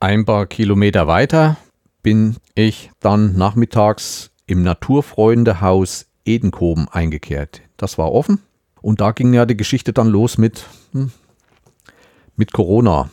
[0.00, 1.58] Ein paar Kilometer weiter
[2.02, 7.60] bin ich dann nachmittags im Naturfreundehaus Edenkoben eingekehrt.
[7.76, 8.40] Das war offen
[8.80, 11.12] und da ging ja die Geschichte dann los mit, hm,
[12.36, 13.10] mit Corona.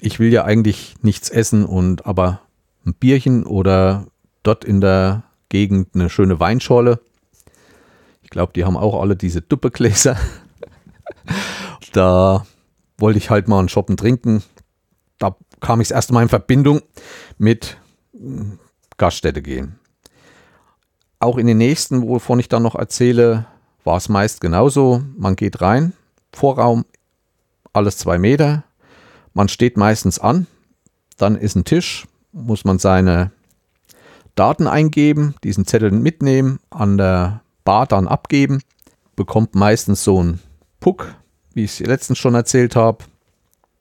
[0.00, 2.40] Ich will ja eigentlich nichts essen und aber
[2.86, 4.06] ein Bierchen oder
[4.42, 7.00] dort in der Gegend eine schöne Weinschorle
[8.30, 10.16] ich glaube, die haben auch alle diese Duppegläser.
[11.92, 12.46] da
[12.96, 14.44] wollte ich halt mal einen Shoppen trinken.
[15.18, 16.80] Da kam ich das erste Mal in Verbindung
[17.38, 17.76] mit
[18.12, 18.60] hm,
[18.98, 19.80] Gaststätte gehen.
[21.18, 23.46] Auch in den nächsten, wovon ich dann noch erzähle,
[23.82, 25.02] war es meist genauso.
[25.16, 25.92] Man geht rein,
[26.32, 26.84] Vorraum,
[27.72, 28.62] alles zwei Meter.
[29.34, 30.46] Man steht meistens an,
[31.18, 33.30] dann ist ein Tisch, muss man seine
[34.34, 38.60] Daten eingeben, diesen Zettel mitnehmen, an der Bar dann abgeben,
[39.16, 40.40] bekommt meistens so einen
[40.80, 41.14] Puck,
[41.52, 43.04] wie ich es letztens schon erzählt habe,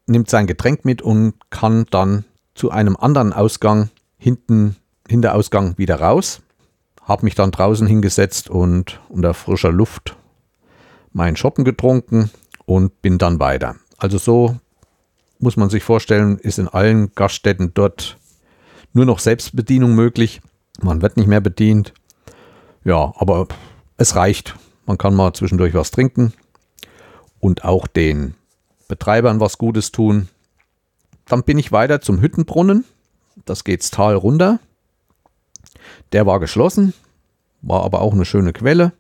[0.05, 4.75] nimmt sein Getränk mit und kann dann zu einem anderen Ausgang hinten,
[5.07, 6.41] hinter Ausgang wieder raus.
[7.01, 10.17] Habe mich dann draußen hingesetzt und unter frischer Luft
[11.13, 12.29] meinen Shoppen getrunken
[12.65, 13.77] und bin dann weiter.
[13.97, 14.59] Also so
[15.39, 18.18] muss man sich vorstellen, ist in allen Gaststätten dort
[18.93, 20.41] nur noch Selbstbedienung möglich.
[20.81, 21.93] Man wird nicht mehr bedient.
[22.83, 23.47] Ja, aber
[23.97, 24.55] es reicht.
[24.85, 26.33] Man kann mal zwischendurch was trinken
[27.39, 28.35] und auch den
[28.87, 30.29] Betreibern was Gutes tun.
[31.25, 32.85] Dann bin ich weiter zum Hüttenbrunnen.
[33.45, 34.59] Das geht's Tal runter.
[36.11, 36.93] Der war geschlossen,
[37.61, 38.93] war aber auch eine schöne Quelle.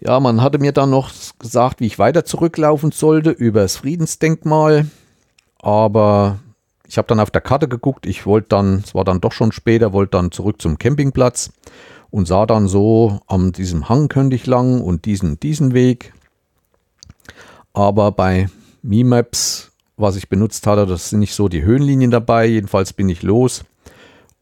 [0.00, 4.86] Ja, man hatte mir dann noch gesagt, wie ich weiter zurücklaufen sollte über das Friedensdenkmal.
[5.60, 6.40] Aber
[6.94, 8.06] ich habe dann auf der Karte geguckt.
[8.06, 11.50] Ich wollte dann, es war dann doch schon später, wollte dann zurück zum Campingplatz
[12.12, 16.12] und sah dann so, an diesem Hang könnte ich lang und diesen, diesen Weg.
[17.72, 18.48] Aber bei
[18.82, 22.46] Mi-Maps, was ich benutzt hatte, das sind nicht so die Höhenlinien dabei.
[22.46, 23.64] Jedenfalls bin ich los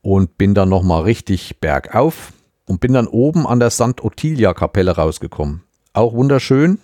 [0.02, 2.34] und bin dann nochmal richtig bergauf
[2.66, 4.04] und bin dann oben an der St.
[4.04, 5.62] Ottilia Kapelle rausgekommen.
[5.94, 6.80] Auch wunderschön.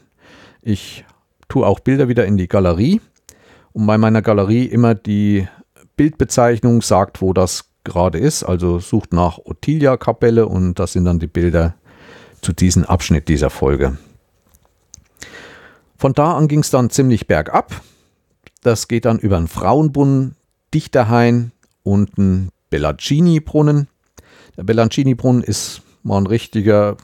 [0.62, 1.04] Ich
[1.46, 3.02] tue auch Bilder wieder in die Galerie
[3.74, 5.46] und bei meiner Galerie immer die
[5.98, 8.44] Bildbezeichnung sagt, wo das gerade ist.
[8.44, 11.74] Also sucht nach Ottilia-Kapelle und das sind dann die Bilder
[12.40, 13.98] zu diesem Abschnitt dieser Folge.
[15.98, 17.82] Von da an ging es dann ziemlich bergab.
[18.62, 20.36] Das geht dann über einen Frauenbrunnen,
[20.72, 23.88] Dichterhain und einen Bellancini-Brunnen.
[24.56, 26.96] Der Bellancini-Brunnen ist mal ein richtiger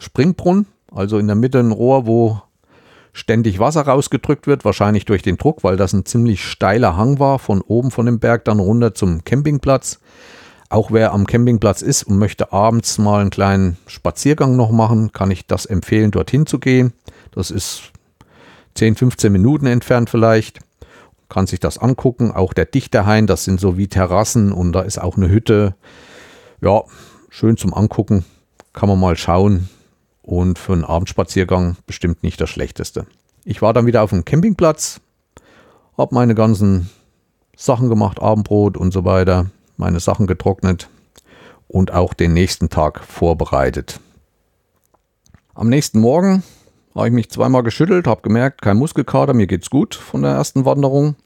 [0.00, 2.42] Springbrunnen, also in der Mitte ein Rohr, wo
[3.18, 7.38] ständig Wasser rausgedrückt wird, wahrscheinlich durch den Druck, weil das ein ziemlich steiler Hang war,
[7.38, 9.98] von oben von dem Berg dann runter zum Campingplatz.
[10.70, 15.30] Auch wer am Campingplatz ist und möchte abends mal einen kleinen Spaziergang noch machen, kann
[15.30, 16.92] ich das empfehlen, dorthin zu gehen.
[17.32, 17.90] Das ist
[18.74, 20.60] 10, 15 Minuten entfernt vielleicht.
[21.28, 22.30] Kann sich das angucken.
[22.30, 25.74] Auch der Dichterhain, das sind so wie Terrassen und da ist auch eine Hütte.
[26.60, 26.82] Ja,
[27.30, 28.24] schön zum Angucken.
[28.72, 29.68] Kann man mal schauen.
[30.28, 33.06] Und für einen Abendspaziergang bestimmt nicht das Schlechteste.
[33.46, 35.00] Ich war dann wieder auf dem Campingplatz,
[35.96, 36.90] habe meine ganzen
[37.56, 39.46] Sachen gemacht, Abendbrot und so weiter,
[39.78, 40.90] meine Sachen getrocknet
[41.66, 44.00] und auch den nächsten Tag vorbereitet.
[45.54, 46.42] Am nächsten Morgen
[46.94, 50.66] habe ich mich zweimal geschüttelt, habe gemerkt, kein Muskelkater, mir geht's gut von der ersten
[50.66, 51.16] Wanderung.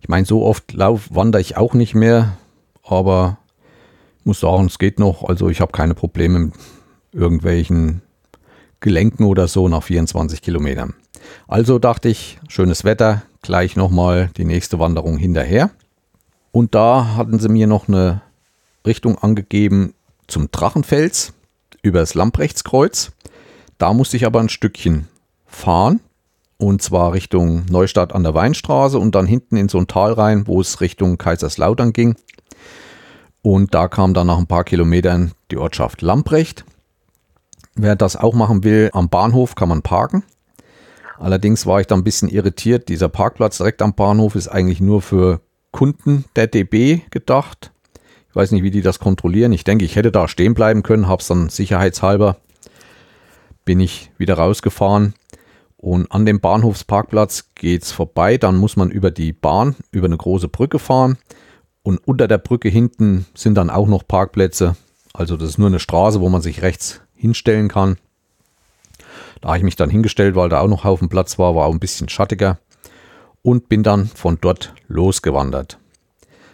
[0.00, 2.38] Ich meine, so oft lauf, wandere ich auch nicht mehr,
[2.82, 3.36] aber
[4.20, 5.22] ich muss sagen, es geht noch.
[5.28, 6.54] Also ich habe keine Probleme mit
[7.12, 8.00] irgendwelchen
[8.80, 10.94] Gelenken oder so nach 24 Kilometern.
[11.46, 15.70] Also dachte ich, schönes Wetter, gleich nochmal die nächste Wanderung hinterher.
[16.52, 18.22] Und da hatten sie mir noch eine
[18.86, 19.94] Richtung angegeben
[20.26, 21.32] zum Drachenfels
[21.82, 23.12] über das Lamprechtskreuz.
[23.78, 25.08] Da musste ich aber ein Stückchen
[25.46, 26.00] fahren
[26.58, 30.46] und zwar Richtung Neustadt an der Weinstraße und dann hinten in so ein Tal rein,
[30.46, 32.16] wo es Richtung Kaiserslautern ging.
[33.42, 36.64] Und da kam dann nach ein paar Kilometern die Ortschaft Lamprecht.
[37.80, 40.24] Wer das auch machen will, am Bahnhof kann man parken.
[41.16, 42.88] Allerdings war ich da ein bisschen irritiert.
[42.88, 47.70] Dieser Parkplatz direkt am Bahnhof ist eigentlich nur für Kunden der DB gedacht.
[48.28, 49.52] Ich weiß nicht, wie die das kontrollieren.
[49.52, 52.36] Ich denke, ich hätte da stehen bleiben können, habe es dann sicherheitshalber,
[53.64, 55.14] bin ich wieder rausgefahren.
[55.76, 58.38] Und an dem Bahnhofsparkplatz geht es vorbei.
[58.38, 61.16] Dann muss man über die Bahn, über eine große Brücke fahren.
[61.84, 64.74] Und unter der Brücke hinten sind dann auch noch Parkplätze.
[65.14, 67.98] Also das ist nur eine Straße, wo man sich rechts hinstellen kann.
[69.40, 71.72] Da habe ich mich dann hingestellt, weil da auch noch Haufen Platz war, war auch
[71.72, 72.58] ein bisschen schattiger
[73.42, 75.78] und bin dann von dort losgewandert.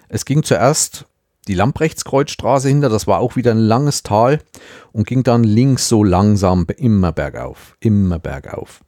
[0.09, 1.07] Es ging zuerst
[1.49, 4.41] die Lamprechtskreuzstraße hinter, das war auch wieder ein langes Tal
[4.93, 8.81] und ging dann links so langsam immer bergauf, immer bergauf.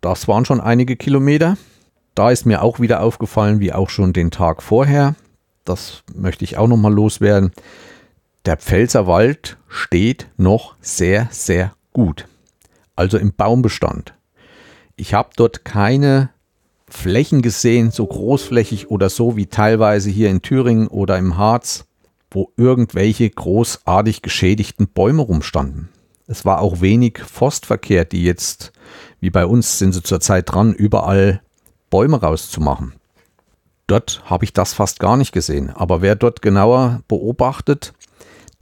[0.00, 1.56] Das waren schon einige Kilometer.
[2.14, 5.14] Da ist mir auch wieder aufgefallen, wie auch schon den Tag vorher.
[5.64, 7.52] Das möchte ich auch nochmal loswerden.
[8.44, 12.26] Der Pfälzerwald steht noch sehr, sehr gut
[12.96, 14.14] also im Baumbestand.
[14.96, 16.30] Ich habe dort keine
[16.88, 21.86] Flächen gesehen, so großflächig oder so wie teilweise hier in Thüringen oder im Harz,
[22.30, 25.88] wo irgendwelche großartig geschädigten Bäume rumstanden.
[26.26, 28.72] Es war auch wenig Forstverkehr, die jetzt,
[29.20, 31.42] wie bei uns, sind sie zurzeit dran, überall
[31.90, 32.94] Bäume rauszumachen.
[33.86, 35.70] Dort habe ich das fast gar nicht gesehen.
[35.70, 37.92] Aber wer dort genauer beobachtet,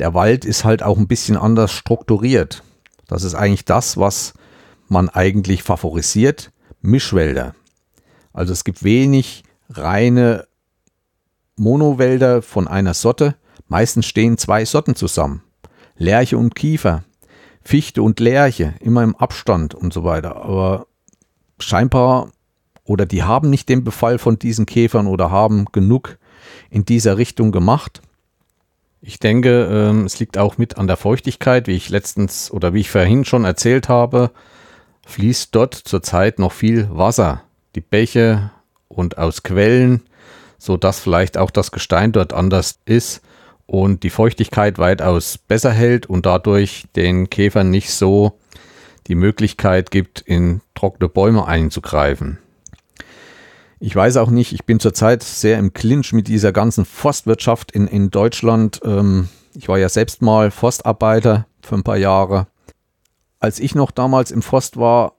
[0.00, 2.62] der Wald ist halt auch ein bisschen anders strukturiert.
[3.06, 4.32] Das ist eigentlich das, was
[4.88, 6.50] man eigentlich favorisiert.
[6.80, 7.54] Mischwälder.
[8.32, 10.46] Also es gibt wenig reine
[11.56, 13.36] Monowälder von einer Sorte.
[13.68, 15.42] Meistens stehen zwei Sorten zusammen.
[15.96, 17.04] Lerche und Kiefer.
[17.62, 20.36] Fichte und Lerche, immer im Abstand und so weiter.
[20.36, 20.86] Aber
[21.58, 22.32] scheinbar
[22.84, 26.18] oder die haben nicht den Befall von diesen Käfern oder haben genug
[26.70, 28.00] in dieser Richtung gemacht.
[29.02, 32.80] Ich denke, ähm, es liegt auch mit an der Feuchtigkeit, wie ich letztens oder wie
[32.80, 34.30] ich vorhin schon erzählt habe,
[35.06, 37.42] fließt dort zurzeit noch viel Wasser.
[37.74, 38.50] Die Bäche
[38.88, 40.02] und aus Quellen,
[40.58, 43.22] so dass vielleicht auch das Gestein dort anders ist
[43.66, 48.38] und die Feuchtigkeit weitaus besser hält und dadurch den Käfern nicht so
[49.06, 52.38] die Möglichkeit gibt, in trockene Bäume einzugreifen.
[53.82, 57.86] Ich weiß auch nicht, ich bin zurzeit sehr im Clinch mit dieser ganzen Forstwirtschaft in,
[57.86, 58.78] in Deutschland.
[58.84, 62.46] Ähm, ich war ja selbst mal Forstarbeiter für ein paar Jahre.
[63.38, 65.14] Als ich noch damals im Forst war,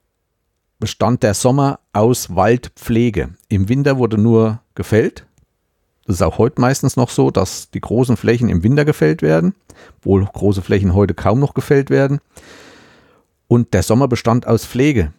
[0.80, 3.30] bestand der Sommer aus Waldpflege.
[3.50, 5.26] Im Winter wurde nur gefällt.
[6.06, 9.56] Das ist auch heute meistens noch so, dass die großen Flächen im Winter gefällt werden,
[9.97, 12.20] obwohl große Flächen heute kaum noch gefällt werden.
[13.47, 15.14] Und der Sommer bestand aus Pflege.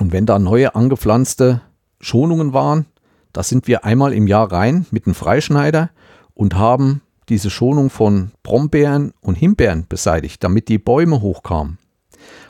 [0.00, 1.60] Und wenn da neue angepflanzte
[2.00, 2.86] Schonungen waren.
[3.32, 5.90] Da sind wir einmal im Jahr rein mit einem Freischneider
[6.34, 11.78] und haben diese Schonung von Brombeeren und Himbeeren beseitigt, damit die Bäume hochkamen.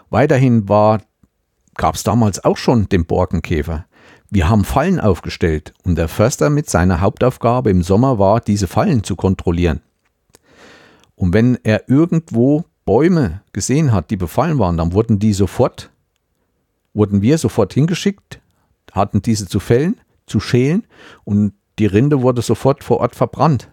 [0.08, 3.86] Weiterhin gab es damals auch schon den Borkenkäfer.
[4.30, 9.04] Wir haben Fallen aufgestellt und der Förster mit seiner Hauptaufgabe im Sommer war, diese Fallen
[9.04, 9.80] zu kontrollieren.
[11.14, 15.90] Und wenn er irgendwo Bäume gesehen hat, die befallen waren, dann wurden die sofort,
[16.94, 18.39] wurden wir sofort hingeschickt,
[18.92, 20.86] hatten diese zu fällen, zu schälen
[21.24, 23.70] und die Rinde wurde sofort vor Ort verbrannt.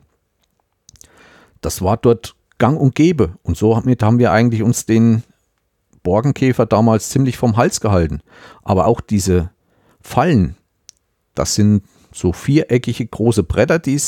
[1.62, 5.24] Das war dort gang und gäbe und somit haben wir eigentlich uns den
[6.04, 8.22] Borkenkäfer damals ziemlich vom Hals gehalten.
[8.64, 9.52] Aber auch diese
[10.00, 10.56] Fallen,
[11.36, 14.00] das sind so viereckige große Bretter, die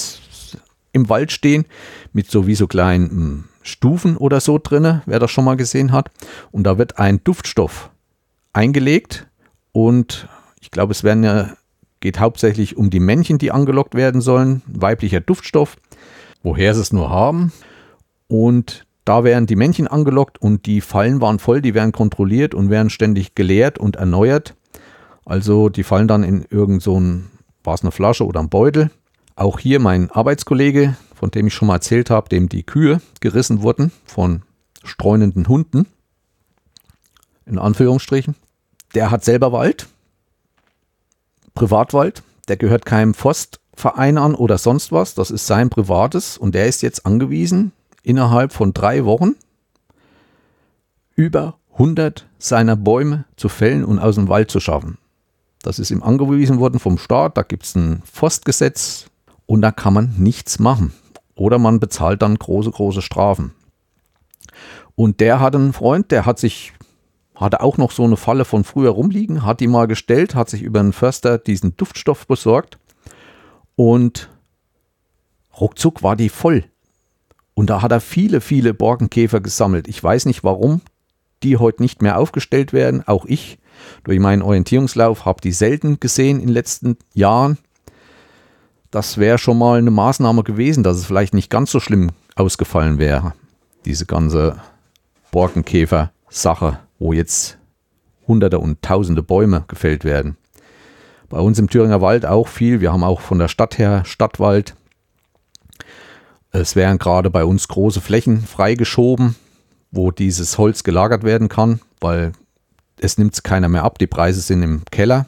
[0.93, 1.65] im Wald stehen,
[2.13, 6.09] mit sowieso kleinen hm, Stufen oder so drinne, wer das schon mal gesehen hat.
[6.51, 7.91] Und da wird ein Duftstoff
[8.53, 9.27] eingelegt
[9.71, 10.27] und
[10.59, 11.53] ich glaube, es werden ja,
[11.99, 15.77] geht hauptsächlich um die Männchen, die angelockt werden sollen, weiblicher Duftstoff,
[16.43, 17.51] woher sie es nur haben.
[18.27, 22.69] Und da werden die Männchen angelockt und die Fallen waren voll, die werden kontrolliert und
[22.69, 24.55] werden ständig geleert und erneuert.
[25.25, 27.01] Also die fallen dann in irgend so
[27.63, 28.91] war es eine Flasche oder ein Beutel.
[29.35, 33.61] Auch hier mein Arbeitskollege, von dem ich schon mal erzählt habe, dem die Kühe gerissen
[33.61, 34.43] wurden von
[34.83, 35.87] streunenden Hunden,
[37.45, 38.35] in Anführungsstrichen,
[38.95, 39.87] der hat selber Wald,
[41.53, 46.67] Privatwald, der gehört keinem Forstverein an oder sonst was, das ist sein privates und der
[46.67, 47.71] ist jetzt angewiesen,
[48.03, 49.35] innerhalb von drei Wochen
[51.15, 54.97] über 100 seiner Bäume zu fällen und aus dem Wald zu schaffen.
[55.61, 59.05] Das ist ihm angewiesen worden vom Staat, da gibt es ein Forstgesetz
[59.45, 60.93] und da kann man nichts machen.
[61.35, 63.53] Oder man bezahlt dann große, große Strafen.
[64.95, 66.73] Und der hat einen Freund, der hat sich
[67.39, 70.61] hatte auch noch so eine Falle von früher rumliegen, hat die mal gestellt, hat sich
[70.61, 72.77] über einen Förster diesen Duftstoff besorgt
[73.75, 74.29] und
[75.59, 76.65] ruckzuck war die voll.
[77.53, 79.87] Und da hat er viele, viele Borkenkäfer gesammelt.
[79.87, 80.81] Ich weiß nicht warum
[81.43, 83.07] die heute nicht mehr aufgestellt werden.
[83.07, 83.59] Auch ich
[84.03, 87.57] durch meinen Orientierungslauf habe die selten gesehen in den letzten Jahren.
[88.91, 92.97] Das wäre schon mal eine Maßnahme gewesen, dass es vielleicht nicht ganz so schlimm ausgefallen
[92.97, 93.33] wäre.
[93.85, 94.59] Diese ganze
[95.31, 97.57] Borkenkäfer-Sache wo jetzt
[98.27, 100.37] hunderte und tausende Bäume gefällt werden.
[101.29, 102.81] Bei uns im Thüringer Wald auch viel.
[102.81, 104.75] Wir haben auch von der Stadt her Stadtwald.
[106.51, 109.35] Es werden gerade bei uns große Flächen freigeschoben,
[109.91, 112.31] wo dieses Holz gelagert werden kann, weil
[112.99, 113.99] es nimmt keiner mehr ab.
[113.99, 115.27] Die Preise sind im Keller.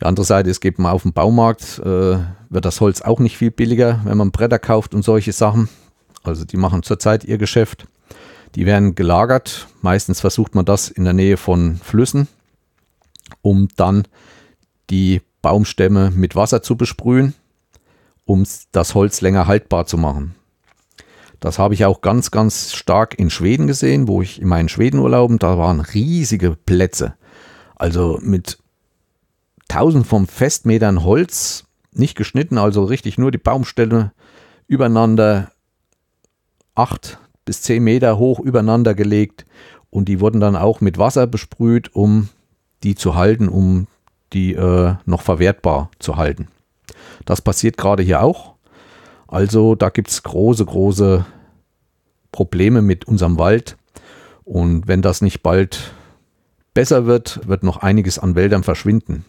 [0.00, 2.18] Die andere Seite ist, geht man auf dem Baumarkt, äh,
[2.50, 5.70] wird das Holz auch nicht viel billiger, wenn man Bretter kauft und solche Sachen.
[6.22, 7.86] Also die machen zurzeit ihr Geschäft.
[8.56, 9.68] Die werden gelagert.
[9.82, 12.26] Meistens versucht man das in der Nähe von Flüssen,
[13.42, 14.08] um dann
[14.88, 17.34] die Baumstämme mit Wasser zu besprühen,
[18.24, 20.34] um das Holz länger haltbar zu machen.
[21.38, 25.38] Das habe ich auch ganz, ganz stark in Schweden gesehen, wo ich in meinen Schwedenurlauben,
[25.38, 27.14] da waren riesige Plätze.
[27.74, 28.58] Also mit
[29.68, 34.12] tausend von Festmetern Holz, nicht geschnitten, also richtig nur die Baumstämme
[34.66, 35.52] übereinander,
[36.74, 39.46] acht bis zehn Meter hoch übereinander gelegt
[39.88, 42.28] und die wurden dann auch mit Wasser besprüht, um
[42.82, 43.86] die zu halten, um
[44.34, 46.48] die äh, noch verwertbar zu halten.
[47.24, 48.56] Das passiert gerade hier auch.
[49.26, 51.24] Also da gibt es große, große
[52.32, 53.76] Probleme mit unserem Wald.
[54.44, 55.92] Und wenn das nicht bald
[56.74, 59.24] besser wird, wird noch einiges an Wäldern verschwinden.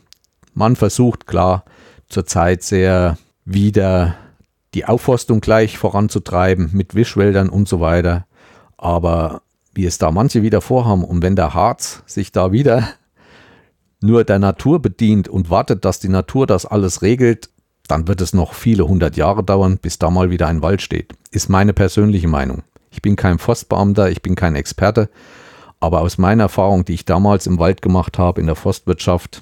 [0.53, 1.63] Man versucht klar
[2.09, 4.15] zurzeit sehr wieder
[4.77, 8.27] die Aufforstung gleich voranzutreiben mit Wischwäldern und so weiter.
[8.77, 9.41] Aber
[9.73, 12.87] wie es da manche wieder vorhaben und wenn der Harz sich da wieder
[13.99, 17.49] nur der Natur bedient und wartet, dass die Natur das alles regelt,
[17.87, 21.15] dann wird es noch viele hundert Jahre dauern, bis da mal wieder ein Wald steht.
[21.31, 22.61] Ist meine persönliche Meinung.
[22.91, 25.09] Ich bin kein Forstbeamter, ich bin kein Experte,
[25.79, 29.41] aber aus meiner Erfahrung, die ich damals im Wald gemacht habe, in der Forstwirtschaft,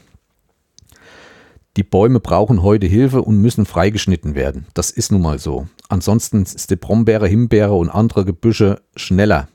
[1.77, 4.65] die Bäume brauchen heute Hilfe und müssen freigeschnitten werden.
[4.73, 5.67] Das ist nun mal so.
[5.89, 9.49] Ansonsten ist die Brombeere, Himbeere und andere Gebüsche schneller.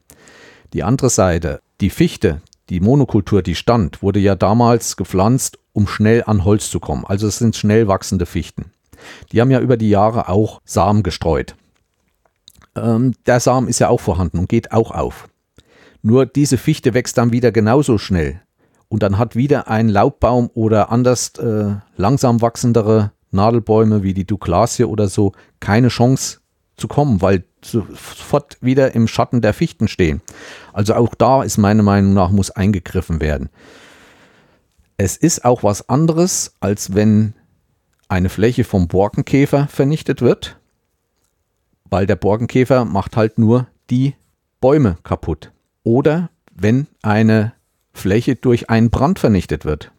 [0.74, 6.22] Die andere Seite, die Fichte, die Monokultur, die stand, wurde ja damals gepflanzt, um schnell
[6.24, 7.04] an Holz zu kommen.
[7.06, 8.66] Also es sind schnell wachsende Fichten.
[9.32, 11.56] Die haben ja über die Jahre auch Samen gestreut.
[12.76, 15.28] Ähm, der Samen ist ja auch vorhanden und geht auch auf.
[16.02, 18.40] Nur diese Fichte wächst dann wieder genauso schnell
[18.90, 24.84] und dann hat wieder ein Laubbaum oder anders äh, langsam wachsendere Nadelbäume wie die Douglasie
[24.84, 26.40] oder so keine Chance
[26.76, 30.22] zu kommen, weil sofort wieder im Schatten der Fichten stehen.
[30.72, 33.48] Also auch da ist meiner Meinung nach muss eingegriffen werden.
[34.96, 37.34] Es ist auch was anderes, als wenn
[38.08, 40.58] eine Fläche vom Borkenkäfer vernichtet wird,
[41.84, 44.16] weil der Borkenkäfer macht halt nur die
[44.60, 45.52] Bäume kaputt.
[45.84, 47.52] Oder wenn eine
[47.92, 49.92] Fläche durch einen Brand vernichtet wird.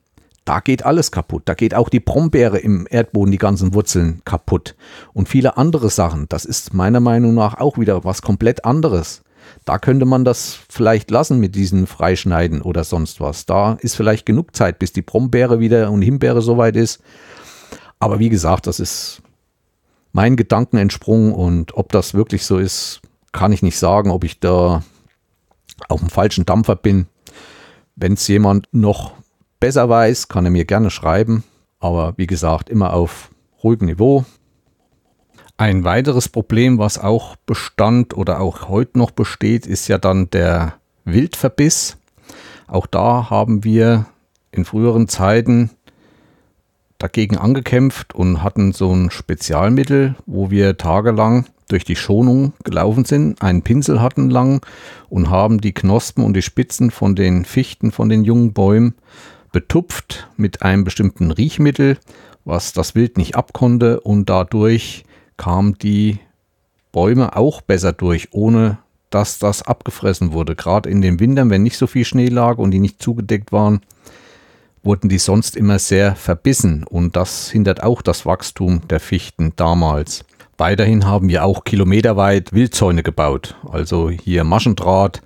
[0.46, 1.44] Da geht alles kaputt.
[1.46, 4.76] Da geht auch die Brombeere im Erdboden, die ganzen Wurzeln kaputt.
[5.14, 6.28] Und viele andere Sachen.
[6.30, 9.22] Das ist meiner Meinung nach auch wieder was komplett anderes.
[9.66, 13.46] Da könnte man das vielleicht lassen mit diesen Freischneiden oder sonst was.
[13.46, 17.02] Da ist vielleicht genug Zeit, bis die Brombeere wieder und Himbeere soweit ist.
[18.00, 19.22] Aber wie gesagt, das ist
[20.12, 24.40] mein Gedanken entsprungen und ob das wirklich so ist, kann ich nicht sagen, ob ich
[24.40, 24.84] da
[25.88, 27.08] auf dem falschen Dampfer bin.
[27.96, 29.14] Wenn es jemand noch
[29.60, 31.44] besser weiß, kann er mir gerne schreiben.
[31.80, 33.30] Aber wie gesagt, immer auf
[33.64, 34.26] ruhigem Niveau.
[35.58, 40.76] Ein weiteres Problem, was auch bestand oder auch heute noch besteht, ist ja dann der
[41.06, 41.98] Wildverbiss.
[42.68, 44.06] Auch da haben wir
[44.52, 45.70] in früheren Zeiten
[46.98, 53.42] dagegen angekämpft und hatten so ein Spezialmittel, wo wir tagelang durch die Schonung gelaufen sind,
[53.42, 54.66] einen Pinsel hatten lang
[55.10, 58.96] und haben die Knospen und die Spitzen von den Fichten, von den jungen Bäumen
[59.52, 61.98] betupft mit einem bestimmten Riechmittel,
[62.46, 65.04] was das Wild nicht abkonnte und dadurch
[65.38, 66.20] kamen die
[66.92, 70.56] Bäume auch besser durch, ohne dass das abgefressen wurde.
[70.56, 73.82] Gerade in den Wintern, wenn nicht so viel Schnee lag und die nicht zugedeckt waren,
[74.84, 80.26] wurden die sonst immer sehr verbissen und das hindert auch das Wachstum der Fichten damals.
[80.62, 85.24] Weiterhin haben wir auch kilometerweit Wildzäune gebaut, also hier Maschendraht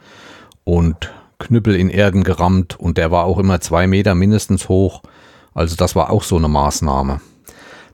[0.64, 5.02] und Knüppel in Erden gerammt und der war auch immer zwei Meter mindestens hoch.
[5.54, 7.20] Also das war auch so eine Maßnahme.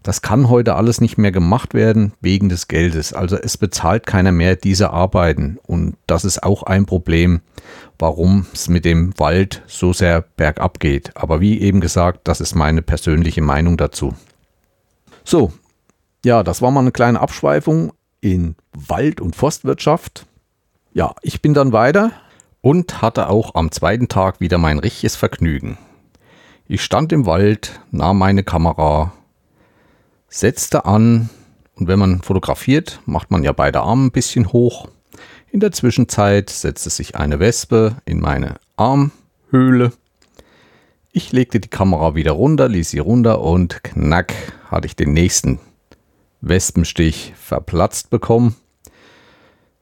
[0.04, 3.12] Das kann heute alles nicht mehr gemacht werden wegen des Geldes.
[3.12, 5.58] Also es bezahlt keiner mehr diese Arbeiten.
[5.66, 7.42] Und das ist auch ein Problem,
[7.98, 11.18] warum es mit dem Wald so sehr bergab geht.
[11.18, 14.14] Aber wie eben gesagt, das ist meine persönliche Meinung dazu.
[15.24, 15.52] So,
[16.24, 20.26] ja, das war mal eine kleine Abschweifung in Wald- und Forstwirtschaft.
[20.94, 22.12] Ja, ich bin dann weiter
[22.62, 25.78] und hatte auch am zweiten Tag wieder mein richtiges Vergnügen.
[26.68, 29.14] Ich stand im Wald, nahm meine Kamera
[30.30, 31.30] setzte an
[31.76, 34.88] und wenn man fotografiert, macht man ja beide Arme ein bisschen hoch.
[35.52, 39.92] In der Zwischenzeit setzte sich eine Wespe in meine Armhöhle.
[41.12, 44.34] Ich legte die Kamera wieder runter, ließ sie runter und knack
[44.70, 45.60] hatte ich den nächsten
[46.42, 48.56] Wespenstich verplatzt bekommen.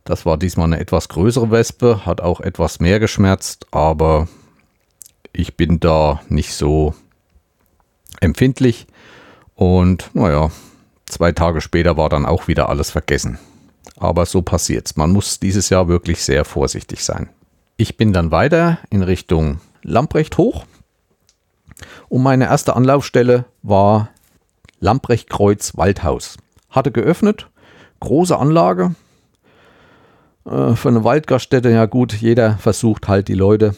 [0.03, 4.28] Das war diesmal eine etwas größere Wespe, hat auch etwas mehr geschmerzt, aber
[5.34, 6.93] ich bin da nicht so
[8.20, 8.88] empfindlich.
[9.55, 10.51] Und naja,
[11.05, 13.39] zwei Tage später war dann auch wieder alles vergessen.
[13.97, 14.95] Aber so passiert's.
[14.95, 17.30] Man muss dieses Jahr wirklich sehr vorsichtig sein.
[17.78, 20.66] Ich bin dann weiter in Richtung Lamprecht hoch.
[22.10, 24.10] Und meine erste Anlaufstelle war
[24.80, 26.38] Lamprecht-Kreuz Waldhaus.
[26.70, 27.49] Hatte geöffnet,
[27.99, 28.95] große Anlage.
[30.45, 33.76] Äh, für eine Waldgaststätte, ja gut, jeder versucht halt die Leute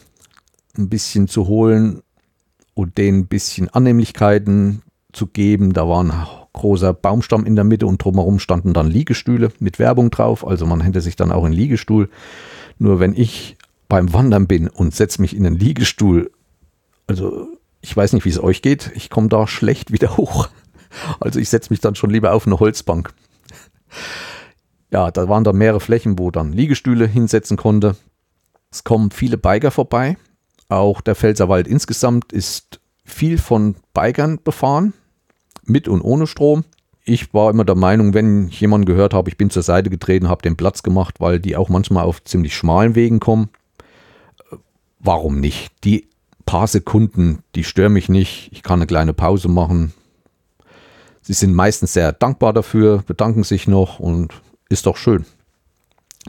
[0.78, 2.02] ein bisschen zu holen
[2.74, 4.82] und denen ein bisschen Annehmlichkeiten
[5.12, 5.74] zu geben.
[5.74, 6.14] Da war ein
[6.54, 10.46] großer Baumstamm in der Mitte und drumherum standen dann Liegestühle mit Werbung drauf.
[10.46, 12.10] Also man hätte sich dann auch einen Liegestuhl.
[12.78, 13.58] Nur wenn ich
[13.90, 16.32] beim Wandern bin und setze mich in einen Liegestuhl,
[17.08, 17.48] also
[17.82, 20.50] ich weiß nicht, wie es euch geht, ich komme da schlecht wieder hoch.
[21.20, 23.14] Also ich setze mich dann schon lieber auf eine Holzbank.
[24.92, 27.96] Ja, da waren dann mehrere Flächen, wo dann Liegestühle hinsetzen konnte.
[28.72, 30.18] Es kommen viele Biker vorbei.
[30.70, 34.94] Auch der Pfälzerwald insgesamt ist viel von Bikern befahren
[35.64, 36.64] mit und ohne Strom.
[37.04, 40.30] Ich war immer der Meinung, wenn ich jemanden gehört habe, ich bin zur Seite getreten,
[40.30, 43.50] habe den Platz gemacht, weil die auch manchmal auf ziemlich schmalen Wegen kommen.
[45.00, 45.72] Warum nicht?
[45.84, 46.08] Die
[46.46, 48.50] paar Sekunden, die stören mich nicht.
[48.52, 49.94] Ich kann eine kleine Pause machen.
[51.22, 54.34] Sie sind meistens sehr dankbar dafür, bedanken sich noch und
[54.70, 55.26] ist doch schön.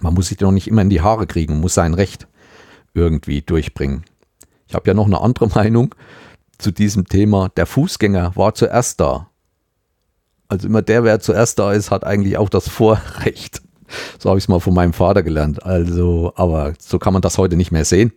[0.00, 2.26] Man muss sich doch nicht immer in die Haare kriegen, muss sein Recht
[2.94, 4.04] irgendwie durchbringen.
[4.66, 5.94] Ich habe ja noch eine andere Meinung
[6.58, 7.48] zu diesem Thema.
[7.50, 9.28] Der Fußgänger war zuerst da.
[10.48, 13.62] Also immer der, wer zuerst da ist, hat eigentlich auch das Vorrecht.
[14.18, 15.64] So habe ich es mal von meinem Vater gelernt.
[15.64, 18.10] Also, aber so kann man das heute nicht mehr sehen.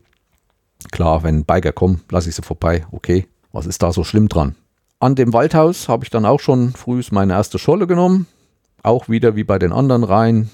[0.92, 2.86] Klar, wenn Biker kommen, lasse ich sie vorbei.
[2.92, 4.56] Okay, was ist da so schlimm dran?
[5.00, 8.28] An dem Waldhaus habe ich dann auch schon früh meine erste Scholle genommen.
[8.82, 10.50] Auch wieder wie bei den anderen rein.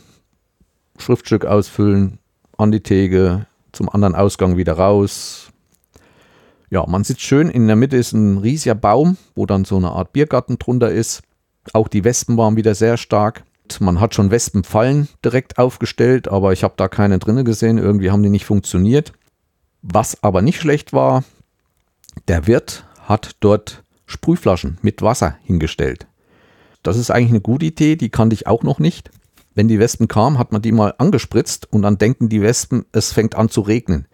[0.97, 2.19] Schriftstück ausfüllen,
[2.57, 5.51] an die Theke, zum anderen Ausgang wieder raus,
[6.71, 9.91] ja, man sitzt schön, in der Mitte ist ein riesiger Baum, wo dann so eine
[9.91, 11.21] Art Biergarten drunter ist.
[11.73, 13.43] Auch die Wespen waren wieder sehr stark.
[13.81, 17.77] Man hat schon Wespenfallen direkt aufgestellt, aber ich habe da keine drinne gesehen.
[17.77, 19.11] Irgendwie haben die nicht funktioniert.
[19.81, 21.25] Was aber nicht schlecht war,
[22.29, 26.07] der Wirt hat dort Sprühflaschen mit Wasser hingestellt.
[26.83, 29.11] Das ist eigentlich eine gute Idee, die kannte ich auch noch nicht.
[29.53, 33.11] Wenn die Wespen kamen, hat man die mal angespritzt und dann denken die Wespen, es
[33.11, 34.07] fängt an zu regnen.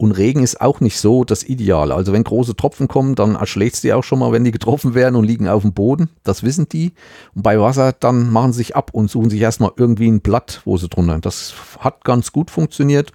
[0.00, 1.92] Und Regen ist auch nicht so das Ideale.
[1.92, 4.94] Also wenn große Tropfen kommen, dann erschlägt es die auch schon mal, wenn die getroffen
[4.94, 6.08] werden und liegen auf dem Boden.
[6.22, 6.92] Das wissen die.
[7.34, 10.62] Und bei Wasser, dann machen sie sich ab und suchen sich erstmal irgendwie ein Blatt,
[10.64, 11.18] wo sie drunter.
[11.18, 13.10] Das hat ganz gut funktioniert.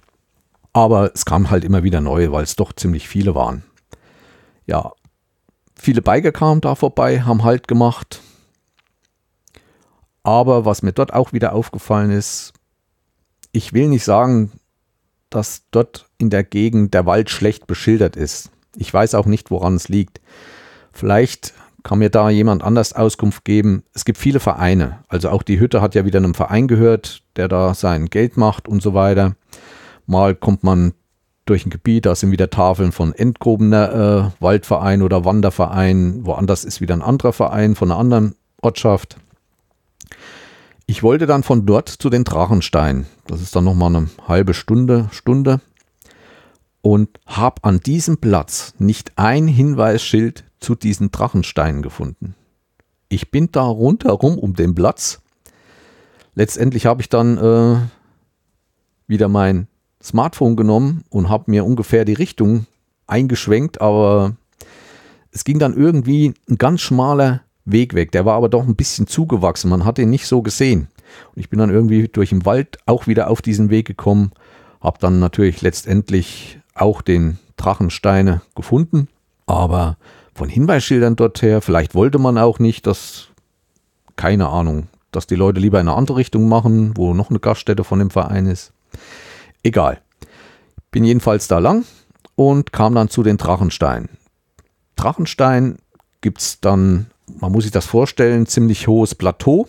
[0.74, 3.62] Aber es kam halt immer wieder neue, weil es doch ziemlich viele waren.
[4.66, 4.92] Ja,
[5.76, 8.20] viele Biker kamen da vorbei, haben Halt gemacht.
[10.22, 12.52] Aber was mir dort auch wieder aufgefallen ist,
[13.52, 14.52] ich will nicht sagen,
[15.30, 18.50] dass dort in der Gegend der Wald schlecht beschildert ist.
[18.76, 20.20] Ich weiß auch nicht, woran es liegt.
[20.92, 23.84] Vielleicht kann mir da jemand anders Auskunft geben.
[23.92, 25.04] Es gibt viele Vereine.
[25.08, 28.66] Also auch die Hütte hat ja wieder einem Verein gehört, der da sein Geld macht
[28.66, 29.36] und so weiter.
[30.06, 30.94] Mal kommt man
[31.44, 36.24] durch ein Gebiet, da sind wieder Tafeln von entgrobener äh, Waldverein oder Wanderverein.
[36.24, 39.18] Woanders ist wieder ein anderer Verein von einer anderen Ortschaft.
[40.86, 43.06] Ich wollte dann von dort zu den Drachenstein.
[43.26, 45.60] Das ist dann nochmal eine halbe Stunde, Stunde.
[46.82, 52.34] Und habe an diesem Platz nicht ein Hinweisschild zu diesen Drachensteinen gefunden.
[53.08, 55.22] Ich bin da rundherum um den Platz.
[56.34, 57.76] Letztendlich habe ich dann äh,
[59.06, 59.68] wieder mein
[60.04, 62.66] Smartphone genommen und habe mir ungefähr die Richtung
[63.06, 64.36] eingeschwenkt, aber
[65.32, 68.12] es ging dann irgendwie ein ganz schmaler Weg weg.
[68.12, 69.70] Der war aber doch ein bisschen zugewachsen.
[69.70, 70.88] Man hat ihn nicht so gesehen.
[71.34, 74.32] Und ich bin dann irgendwie durch den Wald auch wieder auf diesen Weg gekommen,
[74.80, 79.08] habe dann natürlich letztendlich auch den Drachensteine gefunden,
[79.46, 79.96] aber
[80.34, 83.28] von Hinweisschildern dorthin, vielleicht wollte man auch nicht, dass,
[84.16, 87.84] keine Ahnung, dass die Leute lieber in eine andere Richtung machen, wo noch eine Gaststätte
[87.84, 88.73] von dem Verein ist.
[89.64, 90.00] Egal.
[90.92, 91.84] Bin jedenfalls da lang
[92.36, 94.10] und kam dann zu den Drachensteinen.
[94.94, 95.78] Drachenstein
[96.20, 97.06] gibt es dann,
[97.40, 99.66] man muss sich das vorstellen, ziemlich hohes Plateau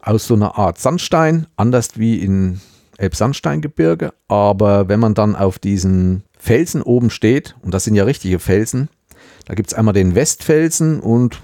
[0.00, 2.60] aus so einer Art Sandstein, anders wie in
[2.98, 4.12] Elbsandsteingebirge.
[4.26, 8.88] Aber wenn man dann auf diesen Felsen oben steht, und das sind ja richtige Felsen,
[9.46, 11.40] da gibt es einmal den Westfelsen und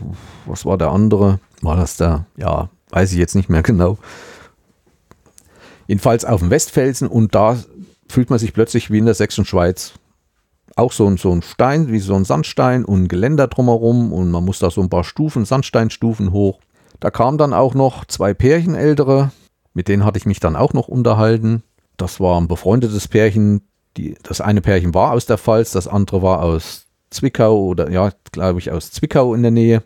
[0.47, 1.41] was war der andere?
[1.63, 2.27] War das da?
[2.37, 3.99] Ja, weiß ich jetzt nicht mehr genau.
[5.89, 7.59] Jedenfalls auf dem Westfelsen und da
[8.09, 9.95] fühlt man sich plötzlich wie in der Sächsischen Schweiz.
[10.77, 14.45] Auch so, so ein Stein, wie so ein Sandstein und ein Geländer drumherum und man
[14.45, 16.61] muss da so ein paar Stufen, Sandsteinstufen hoch.
[17.01, 19.33] Da kamen dann auch noch zwei Pärchen ältere,
[19.73, 21.63] mit denen hatte ich mich dann auch noch unterhalten.
[21.97, 23.63] Das war ein befreundetes Pärchen.
[23.97, 28.13] Die, das eine Pärchen war aus der Pfalz, das andere war aus Zwickau oder ja,
[28.31, 29.83] glaube ich, aus Zwickau in der Nähe.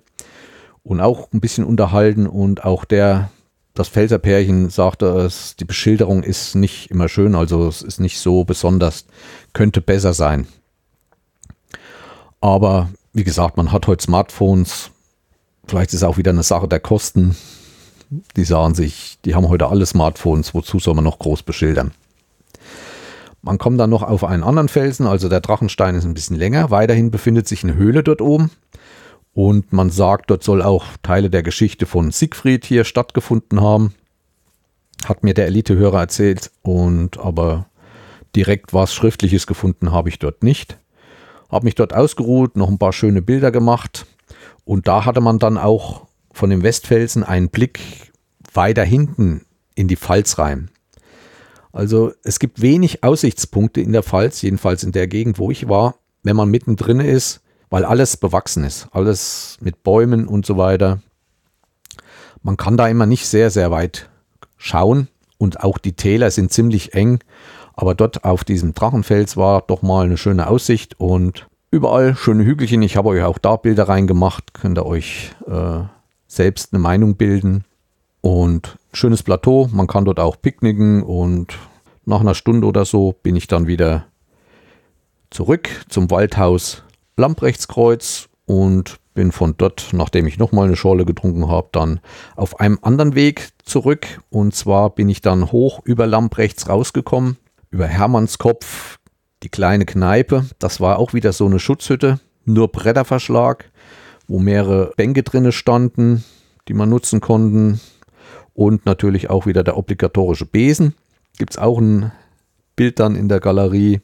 [0.83, 3.31] Und auch ein bisschen unterhalten und auch der,
[3.75, 8.45] das Pfälzer-Pärchen sagte es, die Beschilderung ist nicht immer schön, also es ist nicht so
[8.45, 9.07] besonders,
[9.53, 10.47] könnte besser sein.
[12.41, 14.91] Aber wie gesagt, man hat heute Smartphones,
[15.67, 17.37] vielleicht ist es auch wieder eine Sache der Kosten.
[18.37, 21.93] Die sagen sich, die haben heute alle Smartphones, wozu soll man noch groß beschildern?
[23.41, 26.71] Man kommt dann noch auf einen anderen Felsen, also der Drachenstein ist ein bisschen länger.
[26.71, 28.51] Weiterhin befindet sich eine Höhle dort oben.
[29.35, 33.95] Und man sagt, dort soll auch Teile der Geschichte von Siegfried hier stattgefunden haben.
[35.05, 36.51] Hat mir der Elitehörer erzählt.
[36.63, 37.67] Und aber
[38.37, 40.79] direkt was Schriftliches gefunden habe ich dort nicht.
[41.51, 44.07] Habe mich dort ausgeruht, noch ein paar schöne Bilder gemacht.
[44.65, 47.81] Und da hatte man dann auch von dem Westfelsen einen Blick
[48.53, 50.71] weiter hinten in die Pfalz rein.
[51.73, 55.97] Also es gibt wenig Aussichtspunkte in der Pfalz, jedenfalls in der Gegend, wo ich war,
[56.23, 57.41] wenn man mittendrin ist,
[57.73, 61.01] weil alles bewachsen ist, alles mit Bäumen und so weiter.
[62.43, 64.11] Man kann da immer nicht sehr, sehr weit
[64.59, 65.09] schauen
[65.39, 67.21] und auch die Täler sind ziemlich eng,
[67.73, 72.83] aber dort auf diesem Drachenfels war doch mal eine schöne Aussicht und überall schöne Hügelchen.
[72.83, 75.81] Ich habe euch auch da Bilder reingemacht, könnt ihr euch äh,
[76.27, 77.65] selbst eine Meinung bilden.
[78.21, 81.55] Und schönes Plateau, man kann dort auch picknicken und
[82.05, 84.05] nach einer Stunde oder so bin ich dann wieder
[85.31, 86.83] zurück zum Waldhaus
[87.23, 92.01] Lamprechtskreuz und bin von dort, nachdem ich nochmal eine Schorle getrunken habe, dann
[92.35, 94.21] auf einem anderen Weg zurück.
[94.31, 97.37] Und zwar bin ich dann hoch über Lamprechts rausgekommen,
[97.71, 98.99] über Hermannskopf,
[99.43, 100.47] die kleine Kneipe.
[100.59, 103.71] Das war auch wieder so eine Schutzhütte, nur Bretterverschlag,
[104.27, 106.25] wo mehrere Bänke drinne standen,
[106.67, 107.81] die man nutzen konnten
[108.55, 110.95] und natürlich auch wieder der obligatorische Besen.
[111.39, 112.11] Gibt es auch ein
[112.77, 114.01] Bild dann in der Galerie.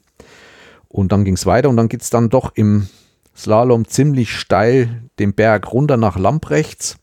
[0.89, 2.89] Und dann ging es weiter und dann geht es dann doch im
[3.39, 6.99] Slalom ziemlich steil den Berg runter nach Lamprechts.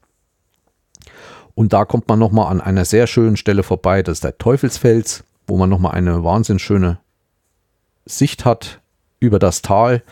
[1.54, 4.04] Und da kommt man nochmal an einer sehr schönen Stelle vorbei.
[4.04, 7.00] Das ist der Teufelsfels, wo man nochmal eine wahnsinnig schöne
[8.06, 8.82] Sicht hat
[9.22, 10.04] über das Tal,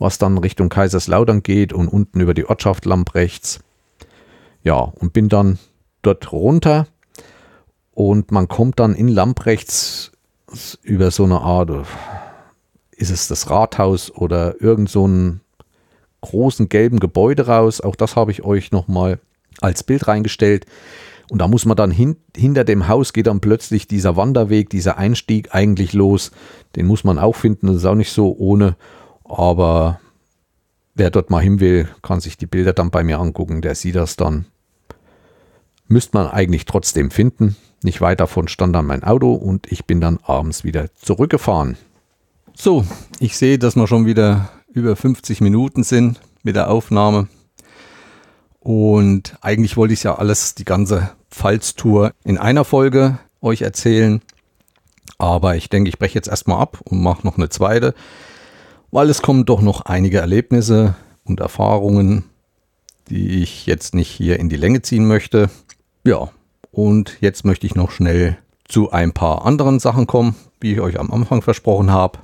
[0.00, 3.60] was dann Richtung Kaiserslautern geht und unten über die Ortschaft Lamprechts.
[4.64, 5.60] Ja, und bin dann
[6.02, 6.88] dort runter
[7.92, 10.10] und man kommt dann in Lamprechts
[10.82, 11.70] über so eine Art,
[12.90, 15.42] ist es das Rathaus oder irgend so einen
[16.20, 17.80] großen gelben Gebäude raus.
[17.80, 19.20] Auch das habe ich euch nochmal
[19.60, 20.66] als Bild reingestellt.
[21.30, 24.98] Und da muss man dann hin, hinter dem Haus geht dann plötzlich dieser Wanderweg, dieser
[24.98, 26.32] Einstieg eigentlich los.
[26.76, 27.68] Den muss man auch finden.
[27.68, 28.76] Das ist auch nicht so ohne.
[29.24, 30.00] Aber
[30.94, 33.62] wer dort mal hin will, kann sich die Bilder dann bei mir angucken.
[33.62, 34.46] Der sieht das dann
[35.90, 37.56] müsste man eigentlich trotzdem finden.
[37.82, 41.76] Nicht weit davon stand dann mein Auto und ich bin dann abends wieder zurückgefahren.
[42.54, 42.84] So,
[43.18, 47.28] ich sehe, dass wir schon wieder über 50 Minuten sind mit der Aufnahme.
[48.60, 54.20] Und eigentlich wollte ich ja alles, die ganze Pfalz-Tour in einer Folge euch erzählen.
[55.18, 57.94] Aber ich denke, ich breche jetzt erstmal ab und mache noch eine zweite,
[58.90, 60.94] weil es kommen doch noch einige Erlebnisse
[61.24, 62.24] und Erfahrungen,
[63.08, 65.50] die ich jetzt nicht hier in die Länge ziehen möchte.
[66.04, 66.30] Ja,
[66.70, 70.98] und jetzt möchte ich noch schnell zu ein paar anderen Sachen kommen, wie ich euch
[70.98, 72.18] am Anfang versprochen habe.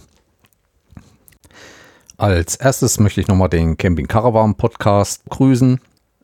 [2.19, 5.79] Als erstes möchte ich nochmal den Camping Caravan Podcast grüßen.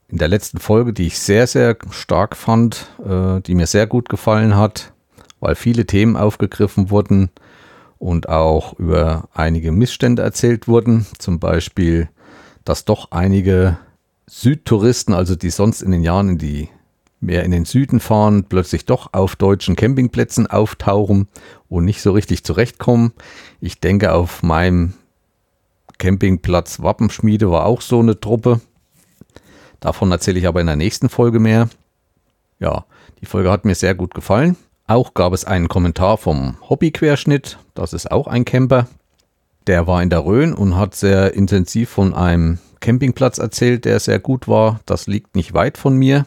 [0.08, 4.08] In der letzten Folge, die ich sehr, sehr stark fand, äh, die mir sehr gut
[4.08, 4.94] gefallen hat,
[5.40, 7.30] weil viele Themen aufgegriffen wurden
[7.98, 11.04] und auch über einige Missstände erzählt wurden.
[11.18, 12.08] Zum Beispiel,
[12.64, 13.76] dass doch einige
[14.26, 16.68] Südtouristen, also die sonst in den Jahren in die
[17.20, 21.28] mehr in den Süden fahren, plötzlich doch auf deutschen Campingplätzen auftauchen
[21.68, 23.12] und nicht so richtig zurechtkommen.
[23.60, 24.94] Ich denke, auf meinem
[25.98, 28.60] Campingplatz Wappenschmiede war auch so eine Truppe.
[29.80, 31.68] Davon erzähle ich aber in der nächsten Folge mehr.
[32.58, 32.84] Ja,
[33.20, 34.56] die Folge hat mir sehr gut gefallen.
[34.86, 37.58] Auch gab es einen Kommentar vom Hobbyquerschnitt.
[37.74, 38.86] Das ist auch ein Camper.
[39.66, 44.18] Der war in der Rhön und hat sehr intensiv von einem Campingplatz erzählt, der sehr
[44.18, 44.80] gut war.
[44.86, 46.26] Das liegt nicht weit von mir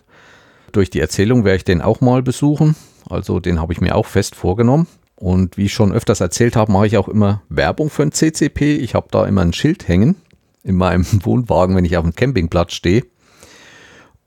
[0.76, 2.76] durch die Erzählung werde ich den auch mal besuchen.
[3.10, 4.88] Also den habe ich mir auch fest vorgenommen.
[5.16, 8.76] Und wie ich schon öfters erzählt habe, mache ich auch immer Werbung für ein CCP.
[8.78, 10.16] Ich habe da immer ein Schild hängen
[10.64, 13.06] in meinem Wohnwagen, wenn ich auf dem Campingplatz stehe.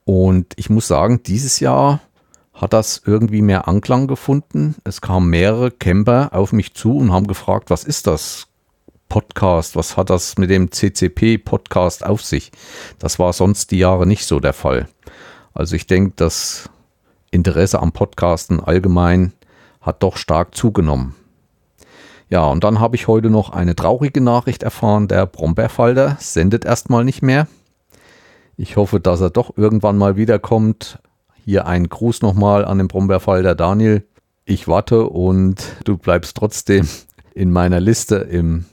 [0.04, 2.00] Und ich muss sagen, dieses Jahr
[2.54, 4.76] hat das irgendwie mehr Anklang gefunden.
[4.84, 8.46] Es kamen mehrere Camper auf mich zu und haben gefragt, was ist das
[9.08, 9.76] Podcast?
[9.76, 12.50] Was hat das mit dem CCP-Podcast auf sich?
[12.98, 14.88] Das war sonst die Jahre nicht so der Fall.
[15.54, 16.68] Also ich denke, das
[17.30, 19.32] Interesse am Podcasten allgemein
[19.80, 21.14] hat doch stark zugenommen.
[22.30, 25.08] Ja, und dann habe ich heute noch eine traurige Nachricht erfahren.
[25.08, 27.46] Der Brombeerfalter sendet erstmal nicht mehr.
[28.56, 30.98] Ich hoffe, dass er doch irgendwann mal wiederkommt.
[31.44, 34.04] Hier ein Gruß nochmal an den Brombeerfalter Daniel.
[34.44, 36.86] Ich warte und du bleibst trotzdem
[37.34, 38.66] in meiner Liste im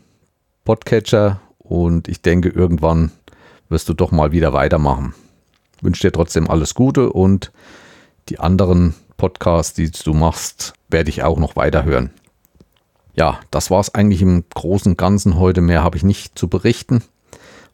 [0.66, 3.12] Podcatcher und ich denke, irgendwann
[3.70, 5.14] wirst du doch mal wieder weitermachen
[5.86, 7.52] wünsche dir trotzdem alles Gute und
[8.28, 12.12] die anderen Podcasts, die du machst, werde ich auch noch weiterhören.
[13.16, 15.62] Ja, das war es eigentlich im Großen und Ganzen heute.
[15.62, 17.04] Mehr habe ich nicht zu berichten,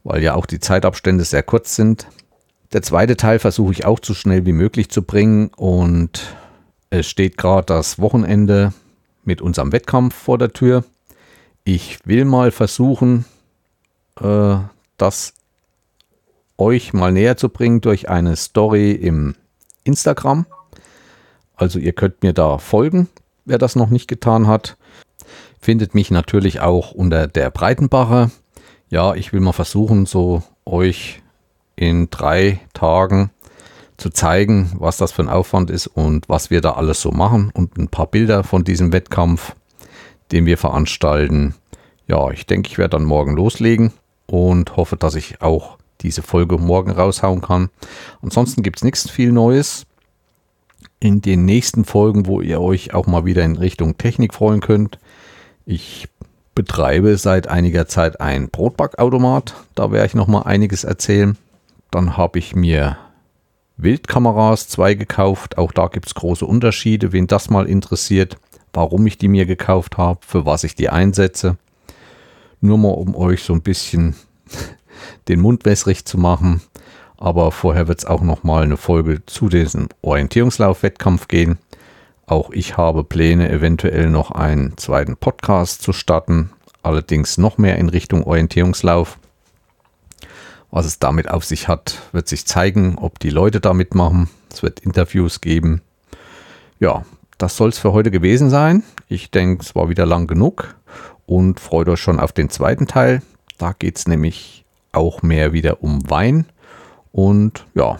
[0.04, 2.08] weil ja auch die Zeitabstände sehr kurz sind.
[2.74, 6.36] Der zweite Teil versuche ich auch so schnell wie möglich zu bringen und
[6.90, 8.74] es steht gerade das Wochenende
[9.24, 10.84] mit unserem Wettkampf vor der Tür.
[11.64, 13.26] Ich will mal versuchen,
[14.20, 14.58] äh,
[14.98, 15.34] das
[16.58, 19.36] euch mal näher zu bringen durch eine Story im
[19.84, 20.46] Instagram.
[21.62, 23.08] Also ihr könnt mir da folgen,
[23.46, 24.78] wer das noch nicht getan hat.
[25.60, 28.32] Findet mich natürlich auch unter der Breitenbacher.
[28.90, 31.22] Ja, ich will mal versuchen, so euch
[31.76, 33.30] in drei Tagen
[33.98, 37.52] zu zeigen, was das für ein Aufwand ist und was wir da alles so machen
[37.54, 39.56] und ein paar Bilder von diesem Wettkampf,
[40.32, 41.54] den wir veranstalten.
[42.08, 43.94] Ja, ich denke, ich werde dann morgen loslegen
[44.26, 47.70] und hoffe, dass ich auch diese Folge morgen raushauen kann.
[48.24, 49.86] Ansonsten gibt es nichts viel Neues.
[51.04, 55.00] In den nächsten Folgen, wo ihr euch auch mal wieder in Richtung Technik freuen könnt.
[55.66, 56.08] Ich
[56.54, 59.56] betreibe seit einiger Zeit ein Brotbackautomat.
[59.74, 61.40] Da werde ich noch mal einiges erzählen.
[61.90, 62.98] Dann habe ich mir
[63.78, 65.58] Wildkameras zwei gekauft.
[65.58, 67.12] Auch da gibt es große Unterschiede.
[67.12, 68.38] Wen das mal interessiert,
[68.72, 71.58] warum ich die mir gekauft habe, für was ich die einsetze.
[72.60, 74.14] Nur mal um euch so ein bisschen
[75.28, 76.62] den Mund wässrig zu machen.
[77.22, 81.60] Aber vorher wird es auch noch mal eine Folge zu diesem Orientierungslauf-Wettkampf gehen.
[82.26, 86.50] Auch ich habe Pläne, eventuell noch einen zweiten Podcast zu starten,
[86.82, 89.20] allerdings noch mehr in Richtung Orientierungslauf.
[90.72, 94.28] Was es damit auf sich hat, wird sich zeigen, ob die Leute da mitmachen.
[94.52, 95.84] Es wird Interviews geben.
[96.80, 97.06] Ja,
[97.38, 98.82] das soll es für heute gewesen sein.
[99.10, 100.74] Ich denke, es war wieder lang genug
[101.28, 103.22] und freut euch schon auf den zweiten Teil.
[103.60, 106.48] Da geht es nämlich auch mehr wieder um Wein.
[107.12, 108.00] Und ja,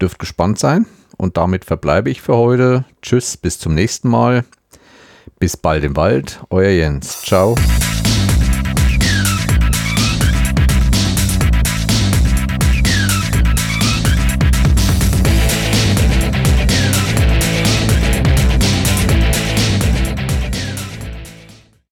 [0.00, 0.86] dürft gespannt sein.
[1.16, 2.84] Und damit verbleibe ich für heute.
[3.02, 4.44] Tschüss, bis zum nächsten Mal.
[5.38, 6.40] Bis bald im Wald.
[6.50, 7.22] Euer Jens.
[7.22, 7.54] Ciao.